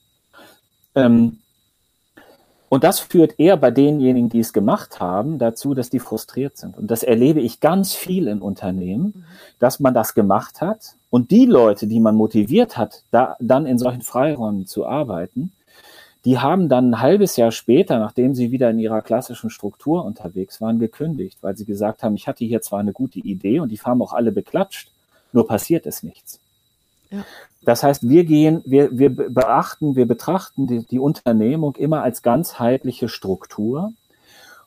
[0.94, 1.38] Ähm,
[2.68, 6.78] und das führt eher bei denjenigen, die es gemacht haben, dazu, dass die frustriert sind.
[6.78, 9.24] Und das erlebe ich ganz viel in Unternehmen, mhm.
[9.58, 13.78] dass man das gemacht hat und die Leute, die man motiviert hat, da, dann in
[13.78, 15.52] solchen Freiräumen zu arbeiten,
[16.24, 20.60] die haben dann ein halbes Jahr später, nachdem sie wieder in ihrer klassischen Struktur unterwegs
[20.60, 23.80] waren, gekündigt, weil sie gesagt haben, ich hatte hier zwar eine gute Idee und die
[23.80, 24.90] haben auch alle beklatscht,
[25.32, 26.38] nur passiert es nichts.
[27.10, 27.24] Ja.
[27.62, 33.08] Das heißt, wir gehen, wir, wir beachten, wir betrachten die, die Unternehmung immer als ganzheitliche
[33.08, 33.92] Struktur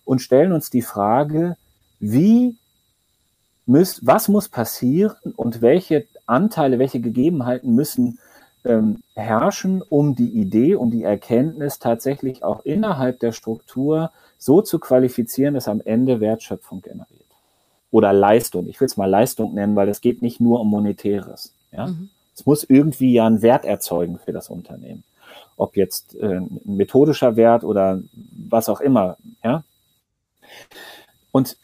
[0.06, 1.56] und stellen uns die Frage,
[2.00, 2.58] wie
[3.66, 8.20] müsst, was muss passieren und welche Anteile, welche Gegebenheiten müssen
[8.66, 14.80] ähm, herrschen, um die Idee, um die Erkenntnis tatsächlich auch innerhalb der Struktur so zu
[14.80, 17.22] qualifizieren, dass am Ende Wertschöpfung generiert.
[17.92, 18.68] Oder Leistung.
[18.68, 21.54] Ich will es mal Leistung nennen, weil es geht nicht nur um Monetäres.
[21.72, 21.88] Ja?
[21.88, 22.10] Mhm.
[22.36, 25.04] Es muss irgendwie ja einen Wert erzeugen für das Unternehmen.
[25.56, 28.02] Ob jetzt äh, ein methodischer Wert oder
[28.50, 29.64] was auch immer, ja.
[31.32, 31.58] Und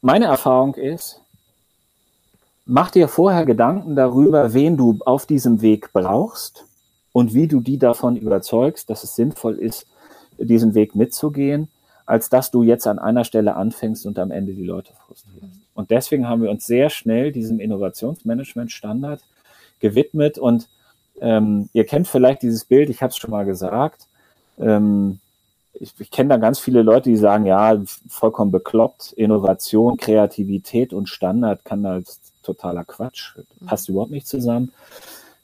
[0.00, 1.21] meine Erfahrung ist,
[2.64, 6.64] mach dir vorher Gedanken darüber, wen du auf diesem Weg brauchst
[7.12, 9.86] und wie du die davon überzeugst, dass es sinnvoll ist,
[10.38, 11.68] diesen Weg mitzugehen,
[12.06, 15.62] als dass du jetzt an einer Stelle anfängst und am Ende die Leute frustrierst.
[15.74, 19.20] Und deswegen haben wir uns sehr schnell diesem Innovationsmanagement-Standard
[19.80, 20.38] gewidmet.
[20.38, 20.68] Und
[21.20, 24.06] ähm, ihr kennt vielleicht dieses Bild, ich habe es schon mal gesagt.
[24.58, 25.18] Ähm,
[25.74, 31.08] ich, ich kenne da ganz viele Leute, die sagen, ja, vollkommen bekloppt, Innovation, Kreativität und
[31.08, 32.00] Standard kann da
[32.42, 33.36] totaler Quatsch,
[33.66, 34.72] passt überhaupt nicht zusammen.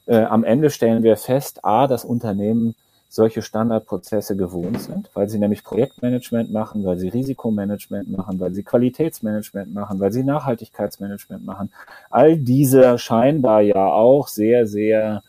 [0.05, 2.75] Äh, am Ende stellen wir fest, a, das Unternehmen
[3.09, 8.63] solche Standardprozesse gewohnt sind, weil sie nämlich Projektmanagement machen, weil sie Risikomanagement machen, weil sie
[8.63, 11.71] Qualitätsmanagement machen, weil sie Nachhaltigkeitsmanagement machen.
[12.11, 15.23] All diese scheinbar ja auch sehr, sehr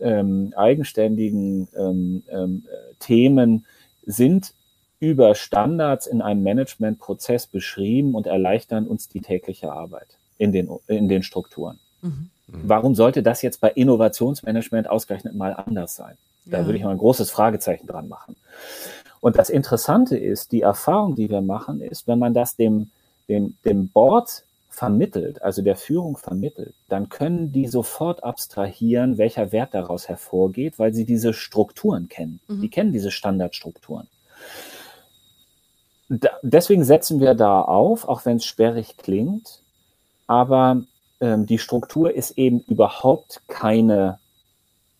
[0.00, 2.64] ähm, eigenständigen ähm, ähm,
[2.98, 3.66] Themen
[4.06, 4.54] sind
[4.98, 11.08] über Standards in einem Managementprozess beschrieben und erleichtern uns die tägliche Arbeit in den, in
[11.08, 11.78] den Strukturen.
[12.00, 12.30] Mhm.
[12.46, 16.16] Warum sollte das jetzt bei Innovationsmanagement ausgerechnet mal anders sein?
[16.46, 16.66] Da ja.
[16.66, 18.36] würde ich mal ein großes Fragezeichen dran machen.
[19.20, 22.90] Und das Interessante ist, die Erfahrung, die wir machen, ist, wenn man das dem,
[23.28, 29.74] dem, dem Board vermittelt, also der Führung vermittelt, dann können die sofort abstrahieren, welcher Wert
[29.74, 32.40] daraus hervorgeht, weil sie diese Strukturen kennen.
[32.48, 32.62] Mhm.
[32.62, 34.08] Die kennen diese Standardstrukturen.
[36.08, 39.60] Da, deswegen setzen wir da auf, auch wenn es sperrig klingt,
[40.30, 40.82] aber
[41.20, 44.20] ähm, die Struktur ist eben überhaupt keine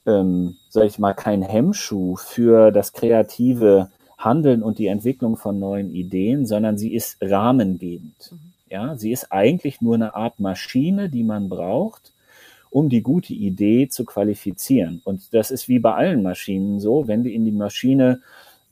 [0.07, 5.95] ähm, sage ich mal, kein Hemmschuh für das kreative Handeln und die Entwicklung von neuen
[5.95, 8.33] Ideen, sondern sie ist rahmengebend.
[8.33, 8.39] Mhm.
[8.69, 12.13] Ja, sie ist eigentlich nur eine Art Maschine, die man braucht,
[12.71, 15.01] um die gute Idee zu qualifizieren.
[15.05, 18.21] Und das ist wie bei allen Maschinen so, wenn du in die Maschine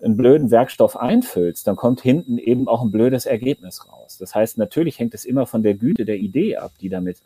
[0.01, 4.17] einen blöden Werkstoff einfüllst, dann kommt hinten eben auch ein blödes Ergebnis raus.
[4.19, 7.19] Das heißt, natürlich hängt es immer von der Güte der Idee ab, die damit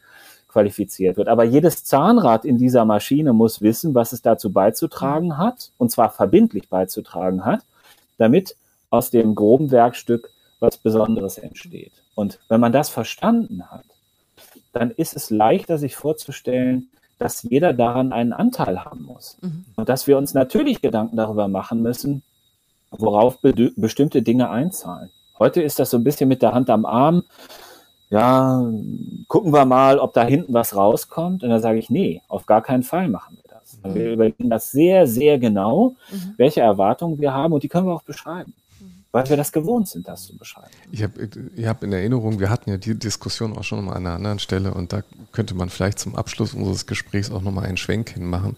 [0.49, 1.29] qualifiziert wird.
[1.29, 6.11] Aber jedes Zahnrad in dieser Maschine muss wissen, was es dazu beizutragen hat, und zwar
[6.11, 7.61] verbindlich beizutragen hat,
[8.19, 8.57] damit
[8.91, 11.93] aus dem groben Werkstück was Besonderes entsteht.
[12.15, 13.85] Und wenn man das verstanden hat,
[14.73, 19.39] dann ist es leichter, sich vorzustellen, dass jeder daran einen Anteil haben muss.
[19.41, 19.65] Mhm.
[19.77, 22.23] Und dass wir uns natürlich Gedanken darüber machen müssen,
[22.99, 25.11] worauf be bestimmte Dinge einzahlen.
[25.39, 27.25] Heute ist das so ein bisschen mit der Hand am Arm.
[28.11, 28.63] Ja,
[29.29, 31.43] gucken wir mal, ob da hinten was rauskommt.
[31.43, 33.79] Und dann sage ich, nee, auf gar keinen Fall machen wir das.
[33.83, 33.95] Mhm.
[33.95, 36.35] Wir überlegen das sehr, sehr genau, mhm.
[36.37, 38.55] welche Erwartungen wir haben und die können wir auch beschreiben
[39.13, 40.71] weil wir das gewohnt sind, das zu beschreiben.
[40.91, 44.07] Ich habe ich hab in Erinnerung, wir hatten ja die Diskussion auch schon mal an
[44.07, 47.77] einer anderen Stelle und da könnte man vielleicht zum Abschluss unseres Gesprächs auch nochmal einen
[47.77, 48.57] Schwenk hinmachen.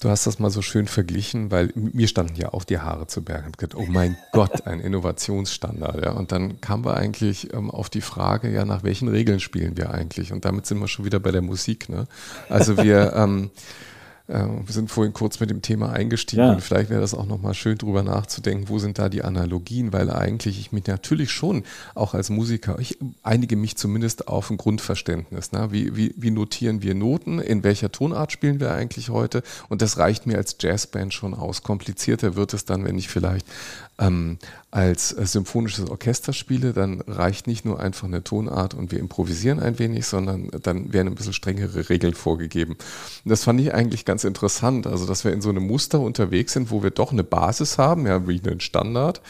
[0.00, 3.22] Du hast das mal so schön verglichen, weil mir standen ja auch die Haare zu
[3.22, 3.50] Bergen.
[3.50, 6.04] Ich gedacht, oh mein Gott, ein Innovationsstandard.
[6.04, 6.12] Ja.
[6.12, 9.90] Und dann kamen wir eigentlich ähm, auf die Frage, ja, nach welchen Regeln spielen wir
[9.90, 10.32] eigentlich?
[10.32, 11.88] Und damit sind wir schon wieder bei der Musik.
[11.88, 12.06] Ne?
[12.48, 13.97] Also wir, ähm, äh,
[14.28, 16.52] wir sind vorhin kurz mit dem Thema eingestiegen ja.
[16.52, 20.10] und vielleicht wäre das auch nochmal schön drüber nachzudenken, wo sind da die Analogien, weil
[20.10, 21.62] eigentlich ich mich natürlich schon
[21.94, 25.52] auch als Musiker, ich einige mich zumindest auf ein Grundverständnis.
[25.52, 25.68] Ne?
[25.72, 29.96] Wie, wie, wie notieren wir Noten, in welcher Tonart spielen wir eigentlich heute und das
[29.96, 31.62] reicht mir als Jazzband schon aus.
[31.62, 33.46] Komplizierter wird es dann, wenn ich vielleicht
[33.98, 34.38] ähm,
[34.70, 39.60] als äh, symphonisches Orchester spiele, dann reicht nicht nur einfach eine Tonart und wir improvisieren
[39.60, 42.72] ein wenig, sondern dann werden ein bisschen strengere Regeln vorgegeben.
[42.72, 46.52] Und das fand ich eigentlich ganz interessant, also dass wir in so einem Muster unterwegs
[46.52, 49.20] sind, wo wir doch eine Basis haben, ja, wie einen Standard,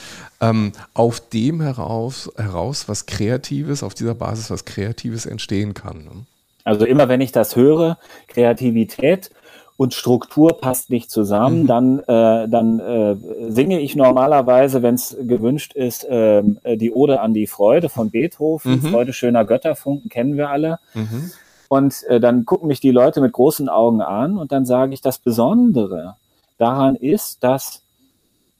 [0.40, 6.04] ähm, auf dem heraus, heraus was Kreatives, auf dieser Basis was Kreatives entstehen kann.
[6.04, 6.26] Ne?
[6.64, 9.30] Also immer wenn ich das höre, Kreativität,
[9.78, 11.66] und Struktur passt nicht zusammen, mhm.
[11.68, 13.16] dann, äh, dann äh,
[13.48, 16.42] singe ich normalerweise, wenn es gewünscht ist, äh,
[16.76, 18.72] die Ode an die Freude von Beethoven.
[18.72, 18.88] Mhm.
[18.88, 20.80] Freude schöner Götterfunken kennen wir alle.
[20.94, 21.30] Mhm.
[21.68, 25.00] Und äh, dann gucken mich die Leute mit großen Augen an und dann sage ich,
[25.00, 26.16] das Besondere
[26.58, 27.82] daran ist, dass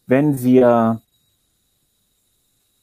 [0.06, 1.00] wenn wir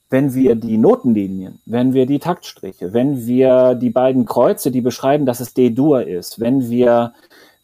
[0.09, 5.25] wenn wir die Notenlinien, wenn wir die Taktstriche, wenn wir die beiden Kreuze, die beschreiben,
[5.25, 7.13] dass es D-Dur ist, wenn wir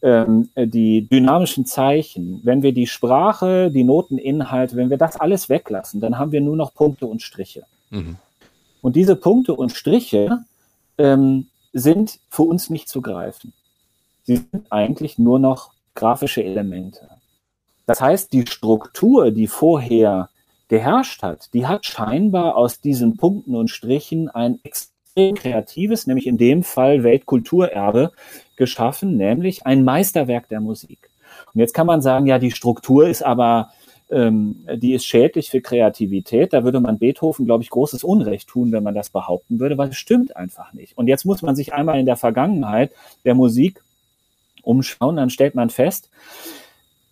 [0.01, 6.01] ähm, die dynamischen Zeichen, wenn wir die Sprache, die Noteninhalte, wenn wir das alles weglassen,
[6.01, 7.63] dann haben wir nur noch Punkte und Striche.
[7.89, 8.17] Mhm.
[8.81, 10.43] Und diese Punkte und Striche
[10.97, 13.53] ähm, sind für uns nicht zu greifen.
[14.23, 17.09] Sie sind eigentlich nur noch grafische Elemente.
[17.85, 20.29] Das heißt, die Struktur, die vorher
[20.67, 26.37] geherrscht hat, die hat scheinbar aus diesen Punkten und Strichen ein extrem kreatives, nämlich in
[26.37, 28.11] dem Fall Weltkulturerbe
[28.55, 31.09] geschaffen, nämlich ein Meisterwerk der Musik.
[31.53, 33.71] Und jetzt kann man sagen, ja, die Struktur ist aber,
[34.09, 36.53] ähm, die ist schädlich für Kreativität.
[36.53, 39.89] Da würde man Beethoven, glaube ich, großes Unrecht tun, wenn man das behaupten würde, weil
[39.89, 40.97] es stimmt einfach nicht.
[40.97, 42.91] Und jetzt muss man sich einmal in der Vergangenheit
[43.25, 43.81] der Musik
[44.63, 46.09] umschauen, dann stellt man fest,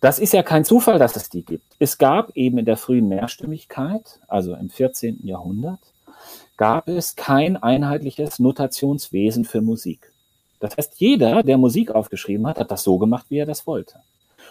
[0.00, 1.76] das ist ja kein Zufall, dass es die gibt.
[1.78, 5.26] Es gab eben in der frühen Mehrstimmigkeit, also im 14.
[5.26, 5.80] Jahrhundert,
[6.60, 10.12] gab es kein einheitliches Notationswesen für Musik.
[10.60, 14.00] Das heißt, jeder, der Musik aufgeschrieben hat, hat das so gemacht, wie er das wollte.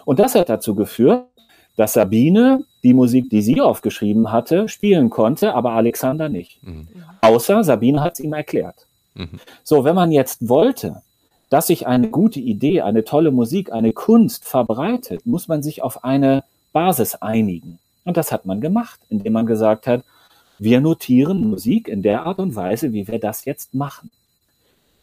[0.06, 1.26] Und das hat dazu geführt,
[1.78, 6.64] dass Sabine die Musik, die sie aufgeschrieben hatte, spielen konnte, aber Alexander nicht.
[6.64, 6.88] Mhm.
[7.22, 8.88] Außer Sabine hat es ihm erklärt.
[9.14, 9.40] Mhm.
[9.64, 11.04] So, wenn man jetzt wollte,
[11.52, 16.04] dass sich eine gute Idee, eine tolle Musik, eine Kunst verbreitet, muss man sich auf
[16.04, 16.44] eine
[16.74, 17.78] Basis einigen.
[18.04, 20.02] Und das hat man gemacht, indem man gesagt hat,
[20.60, 24.12] wir notieren Musik in der Art und Weise, wie wir das jetzt machen.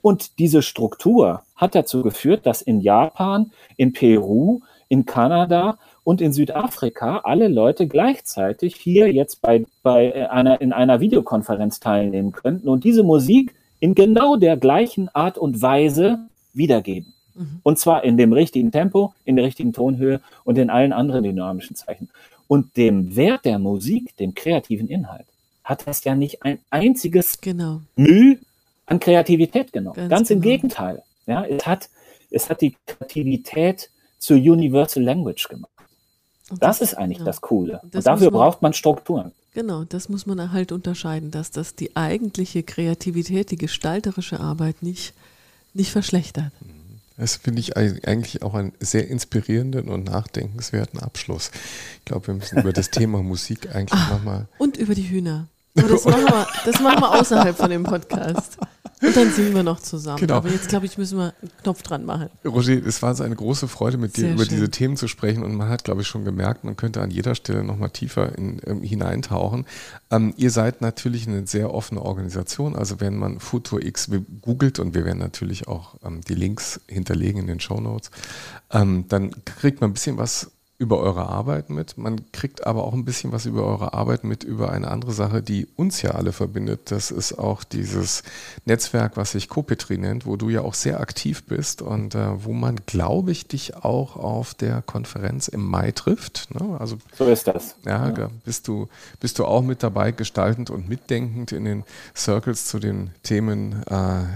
[0.02, 6.32] Und diese Struktur hat dazu geführt, dass in Japan, in Peru, in Kanada und in
[6.32, 12.84] Südafrika alle Leute gleichzeitig hier jetzt bei, bei einer, in einer Videokonferenz teilnehmen könnten und
[12.84, 16.20] diese Musik in genau der gleichen Art und Weise
[16.52, 17.12] wiedergeben.
[17.34, 17.60] Mhm.
[17.62, 21.76] Und zwar in dem richtigen Tempo, in der richtigen Tonhöhe und in allen anderen dynamischen
[21.76, 22.08] Zeichen.
[22.48, 25.26] Und dem Wert der Musik, dem kreativen Inhalt,
[25.66, 27.82] hat das ja nicht ein einziges genau.
[27.96, 28.38] Mühe
[28.86, 29.96] an Kreativität genommen.
[29.96, 30.52] Ganz, Ganz im genau.
[30.54, 31.02] Gegenteil.
[31.26, 31.90] Ja, es hat,
[32.30, 35.72] es hat die Kreativität zur Universal Language gemacht.
[36.48, 37.24] Das, das, ist eigentlich ja.
[37.24, 37.80] das Coole.
[37.90, 39.32] Das und dafür man, braucht man Strukturen.
[39.54, 45.14] Genau, das muss man halt unterscheiden, dass das die eigentliche Kreativität, die gestalterische Arbeit nicht,
[45.74, 46.52] nicht verschlechtert.
[47.16, 51.50] Das finde ich eigentlich auch einen sehr inspirierenden und nachdenkenswerten Abschluss.
[51.98, 54.48] Ich glaube, wir müssen über das Thema Musik eigentlich ah, nochmal.
[54.58, 55.48] Und über die Hühner.
[55.76, 58.58] Aber das machen wir, das machen wir außerhalb von dem Podcast.
[59.02, 60.20] Und dann singen wir noch zusammen.
[60.20, 60.36] Genau.
[60.36, 62.30] Aber jetzt, glaube ich, müssen wir einen Knopf dran machen.
[62.46, 64.54] Roger, es war so eine große Freude, mit dir Sehr über schön.
[64.54, 65.42] diese Themen zu sprechen.
[65.42, 68.58] Und man hat, glaube ich, schon gemerkt, man könnte an jeder Stelle nochmal tiefer in,
[68.66, 69.66] ähm, hineintauchen.
[70.10, 72.74] Ähm, ihr seid natürlich eine sehr offene Organisation.
[72.74, 74.10] Also wenn man Futur X
[74.40, 78.10] googelt, und wir werden natürlich auch ähm, die Links hinterlegen in den Show Notes,
[78.70, 81.96] ähm, dann kriegt man ein bisschen was über eure Arbeit mit.
[81.96, 85.42] Man kriegt aber auch ein bisschen was über eure Arbeit mit, über eine andere Sache,
[85.42, 86.90] die uns ja alle verbindet.
[86.90, 88.22] Das ist auch dieses
[88.66, 92.52] Netzwerk, was sich Copetri nennt, wo du ja auch sehr aktiv bist und äh, wo
[92.52, 96.54] man, glaube ich, dich auch auf der Konferenz im Mai trifft.
[96.54, 96.78] Ne?
[96.78, 97.76] Also, so ist das.
[97.86, 102.66] Ja, ja, Bist, du, bist du auch mit dabei, gestaltend und mitdenkend in den Circles
[102.66, 103.94] zu den Themen äh,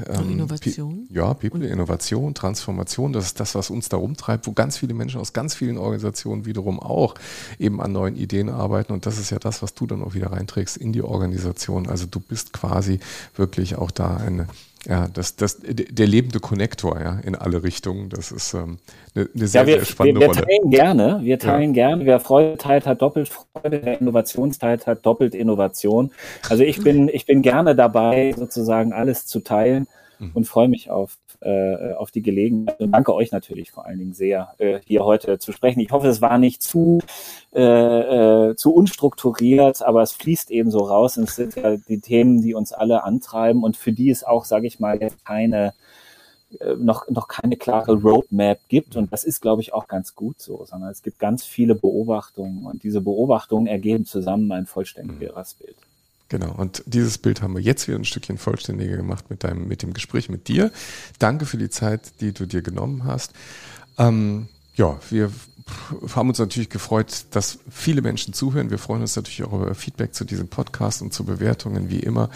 [0.09, 1.07] ähm, Innovation?
[1.07, 3.13] Pe ja, People, Innovation, Transformation.
[3.13, 6.30] Das ist das, was uns da rumtreibt, wo ganz viele Menschen aus ganz vielen Organisationen
[6.31, 7.15] Organisation wiederum auch
[7.59, 8.93] eben an neuen Ideen arbeiten.
[8.93, 11.89] Und das ist ja das, was du dann auch wieder reinträgst in die Organisation.
[11.89, 13.01] Also du bist quasi
[13.37, 14.47] wirklich auch da eine,
[14.87, 18.09] ja, das, das, der lebende Konnektor, ja, in alle Richtungen.
[18.09, 18.79] Das ist ähm,
[19.15, 20.47] eine, eine sehr, ja, wir, sehr spannende wir, wir Rolle.
[20.47, 21.89] Teilen gerne, wir teilen ja.
[21.89, 22.07] gerne.
[22.07, 23.81] Wer Freude teilt, hat doppelt Freude.
[23.83, 26.11] Wer Innovations teilt, hat doppelt Innovation.
[26.49, 29.87] Also ich bin, ich bin gerne dabei, sozusagen alles zu teilen
[30.19, 30.31] mhm.
[30.35, 32.81] und freue mich auf, äh, auf die Gelegenheit.
[32.81, 35.81] Und danke euch natürlich vor allen Dingen sehr, äh, hier heute zu sprechen.
[35.81, 37.01] Ich hoffe, es war nicht zu,
[37.55, 37.61] äh,
[38.51, 41.17] äh, zu unstrukturiert, aber es fließt eben so raus.
[41.17, 44.45] Und es sind ja die Themen, die uns alle antreiben und für die es auch,
[44.45, 45.73] sage ich mal, jetzt keine
[46.59, 48.97] äh, noch, noch keine klare Roadmap gibt.
[48.97, 52.67] Und das ist, glaube ich, auch ganz gut so, sondern es gibt ganz viele Beobachtungen
[52.67, 55.77] und diese Beobachtungen ergeben zusammen ein vollständigeres Bild.
[56.31, 59.83] Genau, und dieses Bild haben wir jetzt wieder ein Stückchen vollständiger gemacht mit deinem, mit
[59.83, 60.71] dem Gespräch mit dir.
[61.19, 63.33] Danke für die Zeit, die du dir genommen hast.
[63.99, 65.33] Ähm, ja, wir
[66.15, 68.71] haben uns natürlich gefreut, dass viele Menschen zuhören.
[68.71, 72.31] Wir freuen uns natürlich auch über Feedback zu diesem Podcast und zu Bewertungen, wie immer.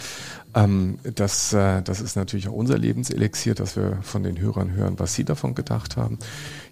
[0.53, 4.99] Ähm, das, äh, das ist natürlich auch unser Lebenselixier, dass wir von den Hörern hören,
[4.99, 6.19] was sie davon gedacht haben.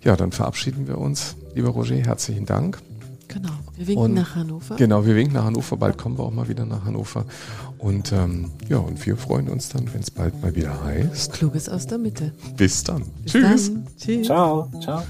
[0.03, 1.37] Ja, dann verabschieden wir uns.
[1.55, 2.79] Lieber Roger, herzlichen Dank.
[3.33, 4.75] Genau, wir winken und, nach Hannover.
[4.75, 5.77] Genau, wir winken nach Hannover.
[5.77, 7.25] Bald kommen wir auch mal wieder nach Hannover.
[7.79, 11.33] Und ähm, ja, und wir freuen uns dann, wenn es bald mal wieder heißt.
[11.33, 12.33] Kluges aus der Mitte.
[12.55, 13.03] Bis dann.
[13.23, 13.71] Bis Tschüss.
[13.73, 13.87] Dann.
[13.97, 14.27] Tschüss.
[14.27, 14.71] Ciao.
[14.81, 15.03] Ciao.